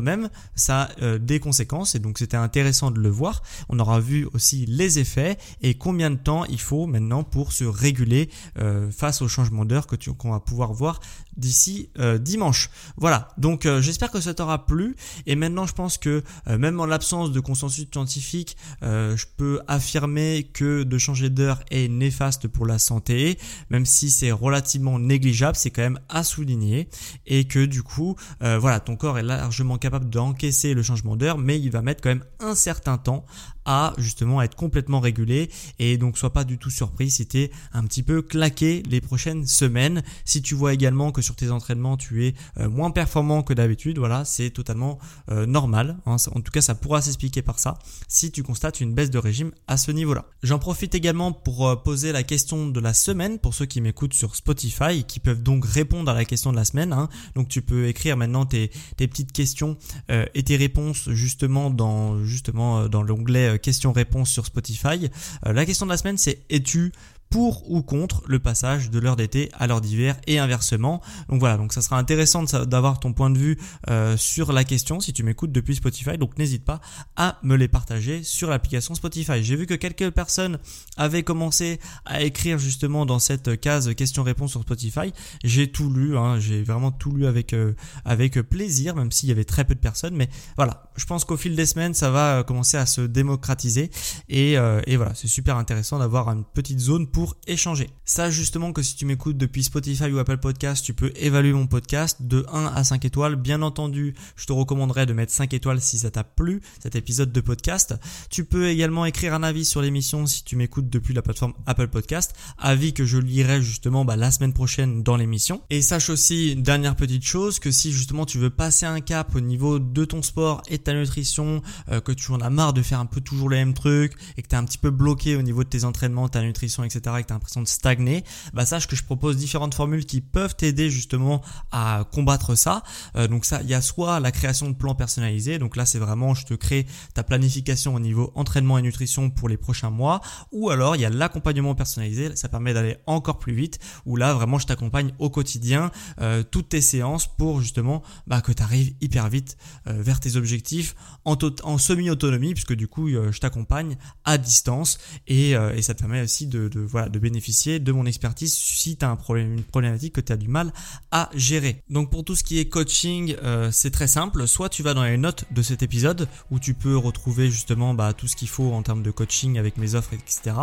même, 0.00 0.28
ça 0.54 0.82
a 0.82 0.88
euh, 1.02 1.18
des 1.18 1.40
conséquences 1.40 1.94
et 1.94 1.98
donc 1.98 2.18
c'était 2.18 2.36
intéressant 2.36 2.90
de 2.90 3.00
le 3.00 3.08
voir. 3.08 3.42
On 3.68 3.78
aura 3.78 4.00
vu 4.00 4.28
aussi 4.32 4.66
les 4.66 4.98
effets 4.98 5.38
et 5.62 5.74
combien 5.74 6.10
de 6.10 6.16
temps 6.16 6.44
il 6.46 6.60
faut 6.60 6.86
maintenant 6.86 7.24
pour 7.24 7.52
se 7.52 7.64
réguler 7.64 8.30
euh, 8.58 8.90
face 8.90 9.22
au 9.22 9.28
changement 9.28 9.64
d'heure 9.64 9.86
que 9.86 9.96
qu'on 10.10 10.30
va 10.30 10.40
pouvoir 10.40 10.72
voir 10.72 11.00
d'ici 11.36 11.90
euh, 11.98 12.18
dimanche. 12.18 12.70
Voilà, 12.96 13.28
donc 13.38 13.66
j'espère 13.80 14.10
que 14.10 14.20
ça 14.20 14.34
t'aura 14.34 14.66
plu 14.66 14.96
et 15.26 15.36
maintenant 15.36 15.66
je 15.66 15.72
pense 15.72 15.98
que 15.98 16.22
même 16.46 16.80
en 16.80 16.86
l'absence 16.86 17.32
de 17.32 17.40
consensus 17.40 17.86
scientifique, 17.90 18.56
je 18.82 19.24
peux 19.36 19.60
affirmer 19.66 20.48
que 20.52 20.82
de 20.82 20.98
changer 20.98 21.30
d'heure 21.30 21.60
est 21.70 21.88
néfaste 21.88 22.48
pour 22.48 22.66
la 22.66 22.78
santé, 22.78 23.38
même 23.70 23.86
si 23.86 24.10
c'est 24.10 24.32
relativement 24.32 24.98
négligeable, 24.98 25.56
c'est 25.56 25.70
quand 25.70 25.82
même 25.82 26.00
à 26.08 26.22
souligner 26.22 26.88
et 27.26 27.44
que 27.44 27.64
du 27.64 27.82
coup, 27.82 28.16
voilà, 28.40 28.80
ton 28.80 28.96
corps 28.96 29.18
est 29.18 29.22
largement 29.22 29.78
d'encaisser 29.90 30.74
le 30.74 30.82
changement 30.82 31.16
d'heure, 31.16 31.38
mais 31.38 31.58
il 31.58 31.70
va 31.70 31.82
mettre 31.82 32.02
quand 32.02 32.10
même 32.10 32.24
un 32.40 32.54
certain 32.54 32.98
temps 32.98 33.24
à 33.66 33.92
justement 33.98 34.40
être 34.40 34.54
complètement 34.54 35.00
régulé 35.00 35.50
et 35.78 35.98
donc 35.98 36.16
sois 36.16 36.32
pas 36.32 36.44
du 36.44 36.56
tout 36.56 36.70
surpris 36.70 37.10
si 37.10 37.26
tu 37.26 37.38
es 37.40 37.50
un 37.72 37.84
petit 37.84 38.02
peu 38.02 38.22
claqué 38.22 38.82
les 38.88 39.00
prochaines 39.00 39.46
semaines. 39.46 40.02
Si 40.24 40.40
tu 40.40 40.54
vois 40.54 40.72
également 40.72 41.12
que 41.12 41.20
sur 41.20 41.36
tes 41.36 41.50
entraînements 41.50 41.96
tu 41.96 42.26
es 42.26 42.34
euh, 42.58 42.68
moins 42.70 42.90
performant 42.90 43.42
que 43.42 43.52
d'habitude, 43.52 43.98
voilà, 43.98 44.24
c'est 44.24 44.50
totalement 44.50 44.98
euh, 45.30 45.46
normal. 45.46 45.96
Hein. 46.06 46.16
En 46.34 46.40
tout 46.40 46.52
cas, 46.52 46.60
ça 46.60 46.74
pourra 46.74 47.02
s'expliquer 47.02 47.42
par 47.42 47.58
ça 47.58 47.78
si 48.08 48.30
tu 48.30 48.42
constates 48.42 48.80
une 48.80 48.94
baisse 48.94 49.10
de 49.10 49.18
régime 49.18 49.50
à 49.66 49.76
ce 49.76 49.90
niveau-là. 49.90 50.24
J'en 50.42 50.58
profite 50.58 50.94
également 50.94 51.32
pour 51.32 51.68
euh, 51.68 51.76
poser 51.76 52.12
la 52.12 52.22
question 52.22 52.68
de 52.68 52.80
la 52.80 52.94
semaine 52.94 53.38
pour 53.38 53.54
ceux 53.54 53.66
qui 53.66 53.80
m'écoutent 53.80 54.14
sur 54.14 54.36
Spotify 54.36 55.04
qui 55.04 55.20
peuvent 55.20 55.42
donc 55.42 55.64
répondre 55.64 56.10
à 56.10 56.14
la 56.14 56.24
question 56.24 56.52
de 56.52 56.56
la 56.56 56.64
semaine. 56.64 56.92
Hein. 56.92 57.08
Donc 57.34 57.48
tu 57.48 57.62
peux 57.62 57.88
écrire 57.88 58.16
maintenant 58.16 58.46
tes, 58.46 58.70
tes 58.96 59.08
petites 59.08 59.32
questions 59.32 59.76
et 60.08 60.42
tes 60.42 60.56
réponses 60.56 61.10
justement 61.10 61.70
dans 61.70 62.22
justement 62.24 62.88
dans 62.88 63.02
l'onglet 63.02 63.55
questions-réponses 63.58 64.30
sur 64.30 64.46
Spotify. 64.46 65.08
Euh, 65.46 65.52
la 65.52 65.66
question 65.66 65.86
de 65.86 65.90
la 65.90 65.96
semaine 65.96 66.18
c'est 66.18 66.40
es-tu 66.50 66.92
pour 67.30 67.70
ou 67.70 67.82
contre 67.82 68.22
le 68.26 68.38
passage 68.38 68.90
de 68.90 68.98
l'heure 68.98 69.16
d'été 69.16 69.50
à 69.58 69.66
l'heure 69.66 69.80
d'hiver 69.80 70.16
et 70.26 70.38
inversement. 70.38 71.02
Donc 71.28 71.40
voilà, 71.40 71.56
donc 71.56 71.72
ça 71.72 71.82
sera 71.82 71.98
intéressant 71.98 72.44
d'avoir 72.44 73.00
ton 73.00 73.12
point 73.12 73.30
de 73.30 73.38
vue 73.38 73.58
euh, 73.90 74.16
sur 74.16 74.52
la 74.52 74.64
question 74.64 75.00
si 75.00 75.12
tu 75.12 75.22
m'écoutes 75.22 75.52
depuis 75.52 75.76
Spotify. 75.76 76.18
Donc 76.18 76.38
n'hésite 76.38 76.64
pas 76.64 76.80
à 77.16 77.38
me 77.42 77.56
les 77.56 77.68
partager 77.68 78.22
sur 78.22 78.48
l'application 78.48 78.94
Spotify. 78.94 79.42
J'ai 79.42 79.56
vu 79.56 79.66
que 79.66 79.74
quelques 79.74 80.10
personnes 80.10 80.58
avaient 80.96 81.22
commencé 81.22 81.80
à 82.04 82.22
écrire 82.22 82.58
justement 82.58 83.06
dans 83.06 83.18
cette 83.18 83.60
case 83.60 83.92
questions-réponses 83.94 84.52
sur 84.52 84.62
Spotify. 84.62 85.12
J'ai 85.44 85.70
tout 85.70 85.92
lu, 85.92 86.16
hein, 86.16 86.38
j'ai 86.38 86.62
vraiment 86.62 86.92
tout 86.92 87.12
lu 87.12 87.26
avec 87.26 87.52
euh, 87.52 87.74
avec 88.04 88.40
plaisir, 88.40 88.94
même 88.94 89.10
s'il 89.12 89.28
y 89.28 89.32
avait 89.32 89.44
très 89.44 89.64
peu 89.64 89.74
de 89.74 89.80
personnes. 89.80 90.14
Mais 90.14 90.28
voilà, 90.56 90.90
je 90.96 91.04
pense 91.04 91.24
qu'au 91.24 91.36
fil 91.36 91.56
des 91.56 91.66
semaines, 91.66 91.94
ça 91.94 92.10
va 92.10 92.44
commencer 92.44 92.76
à 92.76 92.86
se 92.86 93.00
démocratiser 93.00 93.90
et, 94.28 94.56
euh, 94.58 94.80
et 94.86 94.96
voilà, 94.96 95.14
c'est 95.14 95.28
super 95.28 95.56
intéressant 95.56 95.98
d'avoir 95.98 96.28
une 96.28 96.44
petite 96.44 96.78
zone 96.78 97.06
pour 97.06 97.15
échanger. 97.46 97.88
Sache 98.04 98.34
justement 98.34 98.72
que 98.72 98.82
si 98.82 98.96
tu 98.96 99.06
m'écoutes 99.06 99.36
depuis 99.36 99.64
Spotify 99.64 100.10
ou 100.12 100.18
Apple 100.18 100.38
Podcast, 100.38 100.84
tu 100.84 100.94
peux 100.94 101.12
évaluer 101.16 101.52
mon 101.52 101.66
podcast 101.66 102.18
de 102.20 102.44
1 102.52 102.66
à 102.66 102.84
5 102.84 103.04
étoiles. 103.04 103.36
Bien 103.36 103.62
entendu, 103.62 104.14
je 104.36 104.46
te 104.46 104.52
recommanderais 104.52 105.06
de 105.06 105.12
mettre 105.12 105.32
5 105.32 105.54
étoiles 105.54 105.80
si 105.80 105.98
ça 105.98 106.10
t'a 106.10 106.24
plu, 106.24 106.60
cet 106.82 106.94
épisode 106.96 107.32
de 107.32 107.40
podcast. 107.40 107.94
Tu 108.30 108.44
peux 108.44 108.68
également 108.68 109.06
écrire 109.06 109.34
un 109.34 109.42
avis 109.42 109.64
sur 109.64 109.82
l'émission 109.82 110.26
si 110.26 110.44
tu 110.44 110.56
m'écoutes 110.56 110.90
depuis 110.90 111.14
la 111.14 111.22
plateforme 111.22 111.54
Apple 111.66 111.88
Podcast. 111.88 112.34
Avis 112.58 112.92
que 112.92 113.04
je 113.04 113.18
lirai 113.18 113.62
justement 113.62 114.04
bah, 114.04 114.16
la 114.16 114.30
semaine 114.30 114.52
prochaine 114.52 115.02
dans 115.02 115.16
l'émission. 115.16 115.62
Et 115.70 115.82
sache 115.82 116.10
aussi, 116.10 116.56
dernière 116.56 116.96
petite 116.96 117.24
chose, 117.24 117.58
que 117.58 117.70
si 117.70 117.92
justement 117.92 118.26
tu 118.26 118.38
veux 118.38 118.50
passer 118.50 118.86
un 118.86 119.00
cap 119.00 119.34
au 119.34 119.40
niveau 119.40 119.78
de 119.78 120.04
ton 120.04 120.22
sport 120.22 120.62
et 120.68 120.78
de 120.78 120.82
ta 120.82 120.92
nutrition, 120.92 121.62
euh, 121.90 122.00
que 122.00 122.12
tu 122.12 122.30
en 122.32 122.40
as 122.40 122.50
marre 122.50 122.72
de 122.72 122.82
faire 122.82 123.00
un 123.00 123.06
peu 123.06 123.20
toujours 123.20 123.50
les 123.50 123.56
mêmes 123.56 123.74
trucs 123.74 124.14
et 124.36 124.42
que 124.42 124.48
tu 124.48 124.54
es 124.54 124.58
un 124.58 124.64
petit 124.64 124.78
peu 124.78 124.90
bloqué 124.90 125.36
au 125.36 125.42
niveau 125.42 125.64
de 125.64 125.68
tes 125.68 125.84
entraînements, 125.84 126.28
ta 126.28 126.42
nutrition, 126.42 126.84
etc 126.84 127.05
et 127.14 127.22
que 127.22 127.28
tu 127.28 127.32
as 127.32 127.36
l'impression 127.36 127.62
de 127.62 127.68
stagner, 127.68 128.24
bah 128.52 128.66
sache 128.66 128.88
que 128.88 128.96
je 128.96 129.04
propose 129.04 129.36
différentes 129.36 129.74
formules 129.74 130.04
qui 130.04 130.20
peuvent 130.20 130.56
t'aider 130.56 130.90
justement 130.90 131.42
à 131.70 132.04
combattre 132.12 132.54
ça. 132.56 132.82
Euh, 133.14 133.28
donc 133.28 133.44
ça, 133.44 133.60
il 133.62 133.68
y 133.68 133.74
a 133.74 133.80
soit 133.80 134.18
la 134.18 134.32
création 134.32 134.68
de 134.68 134.74
plans 134.74 134.94
personnalisés, 134.94 135.58
donc 135.58 135.76
là 135.76 135.86
c'est 135.86 135.98
vraiment 135.98 136.34
je 136.34 136.46
te 136.46 136.54
crée 136.54 136.86
ta 137.14 137.22
planification 137.22 137.94
au 137.94 138.00
niveau 138.00 138.32
entraînement 138.34 138.78
et 138.78 138.82
nutrition 138.82 139.30
pour 139.30 139.48
les 139.48 139.56
prochains 139.56 139.90
mois, 139.90 140.20
ou 140.50 140.70
alors 140.70 140.96
il 140.96 141.02
y 141.02 141.04
a 141.04 141.10
l'accompagnement 141.10 141.74
personnalisé, 141.74 142.34
ça 142.34 142.48
permet 142.48 142.74
d'aller 142.74 142.96
encore 143.06 143.38
plus 143.38 143.54
vite, 143.54 143.78
où 144.04 144.16
là 144.16 144.34
vraiment 144.34 144.58
je 144.58 144.66
t'accompagne 144.66 145.12
au 145.18 145.30
quotidien, 145.30 145.90
euh, 146.20 146.42
toutes 146.42 146.70
tes 146.70 146.80
séances 146.80 147.26
pour 147.26 147.60
justement 147.60 148.02
bah, 148.26 148.40
que 148.40 148.52
tu 148.52 148.62
arrives 148.62 148.94
hyper 149.00 149.28
vite 149.28 149.56
euh, 149.86 150.00
vers 150.00 150.18
tes 150.18 150.36
objectifs 150.36 150.96
en, 151.24 151.78
semi-autonomie, 151.78 152.54
puisque 152.54 152.72
du 152.72 152.88
coup 152.88 153.08
je 153.08 153.38
t'accompagne 153.38 153.96
à 154.24 154.38
distance. 154.38 154.98
Et, 155.26 155.50
et 155.50 155.82
ça 155.82 155.94
te 155.94 156.00
permet 156.00 156.22
aussi 156.22 156.46
de, 156.46 156.68
de 156.68 156.80
de 157.02 157.18
bénéficier 157.18 157.78
de 157.78 157.92
mon 157.92 158.06
expertise 158.06 158.54
si 158.54 158.96
tu 158.96 159.04
as 159.04 159.10
un 159.10 159.16
problème, 159.16 159.54
une 159.54 159.62
problématique 159.62 160.14
que 160.14 160.20
tu 160.20 160.32
as 160.32 160.36
du 160.36 160.48
mal 160.48 160.72
à 161.10 161.30
gérer. 161.34 161.82
Donc 161.90 162.10
pour 162.10 162.24
tout 162.24 162.34
ce 162.34 162.44
qui 162.44 162.58
est 162.58 162.66
coaching, 162.68 163.36
euh, 163.42 163.70
c'est 163.70 163.90
très 163.90 164.06
simple. 164.06 164.46
Soit 164.46 164.68
tu 164.68 164.82
vas 164.82 164.94
dans 164.94 165.04
les 165.04 165.16
notes 165.16 165.44
de 165.50 165.62
cet 165.62 165.82
épisode 165.82 166.28
où 166.50 166.58
tu 166.58 166.74
peux 166.74 166.96
retrouver 166.96 167.50
justement 167.50 167.94
bah, 167.94 168.12
tout 168.12 168.28
ce 168.28 168.36
qu'il 168.36 168.48
faut 168.48 168.72
en 168.72 168.82
termes 168.82 169.02
de 169.02 169.10
coaching 169.10 169.58
avec 169.58 169.76
mes 169.76 169.94
offres, 169.94 170.14
etc. 170.14 170.56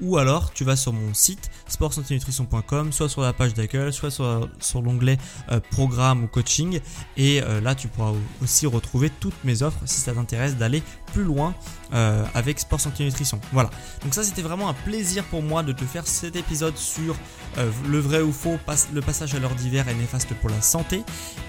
Ou 0.00 0.18
alors 0.18 0.52
tu 0.52 0.64
vas 0.64 0.76
sur 0.76 0.92
mon 0.92 1.14
site 1.14 1.50
sportsanténutrition.com, 1.68 2.92
soit 2.92 3.08
sur 3.08 3.22
la 3.22 3.32
page 3.32 3.54
d'accueil, 3.54 3.92
soit 3.92 4.10
sur, 4.10 4.48
sur 4.60 4.82
l'onglet 4.82 5.18
euh, 5.50 5.60
programme 5.70 6.24
ou 6.24 6.26
coaching. 6.26 6.80
Et 7.16 7.42
euh, 7.42 7.60
là 7.60 7.74
tu 7.74 7.88
pourras 7.88 8.12
aussi 8.42 8.66
retrouver 8.66 9.10
toutes 9.20 9.44
mes 9.44 9.62
offres 9.62 9.80
si 9.84 10.00
ça 10.00 10.12
t'intéresse 10.12 10.56
d'aller 10.56 10.82
plus 11.12 11.24
loin 11.24 11.54
euh, 11.92 12.24
avec 12.34 12.60
Sport 12.60 12.80
Santé 12.80 13.04
Nutrition. 13.04 13.40
Voilà. 13.52 13.70
Donc 14.02 14.14
ça 14.14 14.22
c'était 14.22 14.42
vraiment 14.42 14.68
un 14.68 14.74
plaisir 14.74 15.24
pour 15.24 15.42
moi 15.42 15.62
de 15.62 15.72
te 15.72 15.84
faire 15.84 16.06
cet 16.06 16.36
épisode 16.36 16.76
sur 16.76 17.16
euh, 17.58 17.70
le 17.88 17.98
vrai 17.98 18.20
ou 18.22 18.32
faux, 18.32 18.58
le 18.92 19.00
passage 19.00 19.34
à 19.34 19.38
l'heure 19.38 19.54
d'hiver 19.54 19.88
est 19.88 19.94
néfaste 19.94 20.32
pour 20.34 20.50
la 20.50 20.60
santé. 20.60 21.02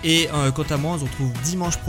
Et 0.04 0.30
euh, 0.34 0.52
quant 0.52 0.66
à 0.70 0.78
moi, 0.78 0.94
on 0.94 1.00
se 1.00 1.04
retrouve 1.04 1.32
dimanche 1.44 1.78
prochain 1.78 1.80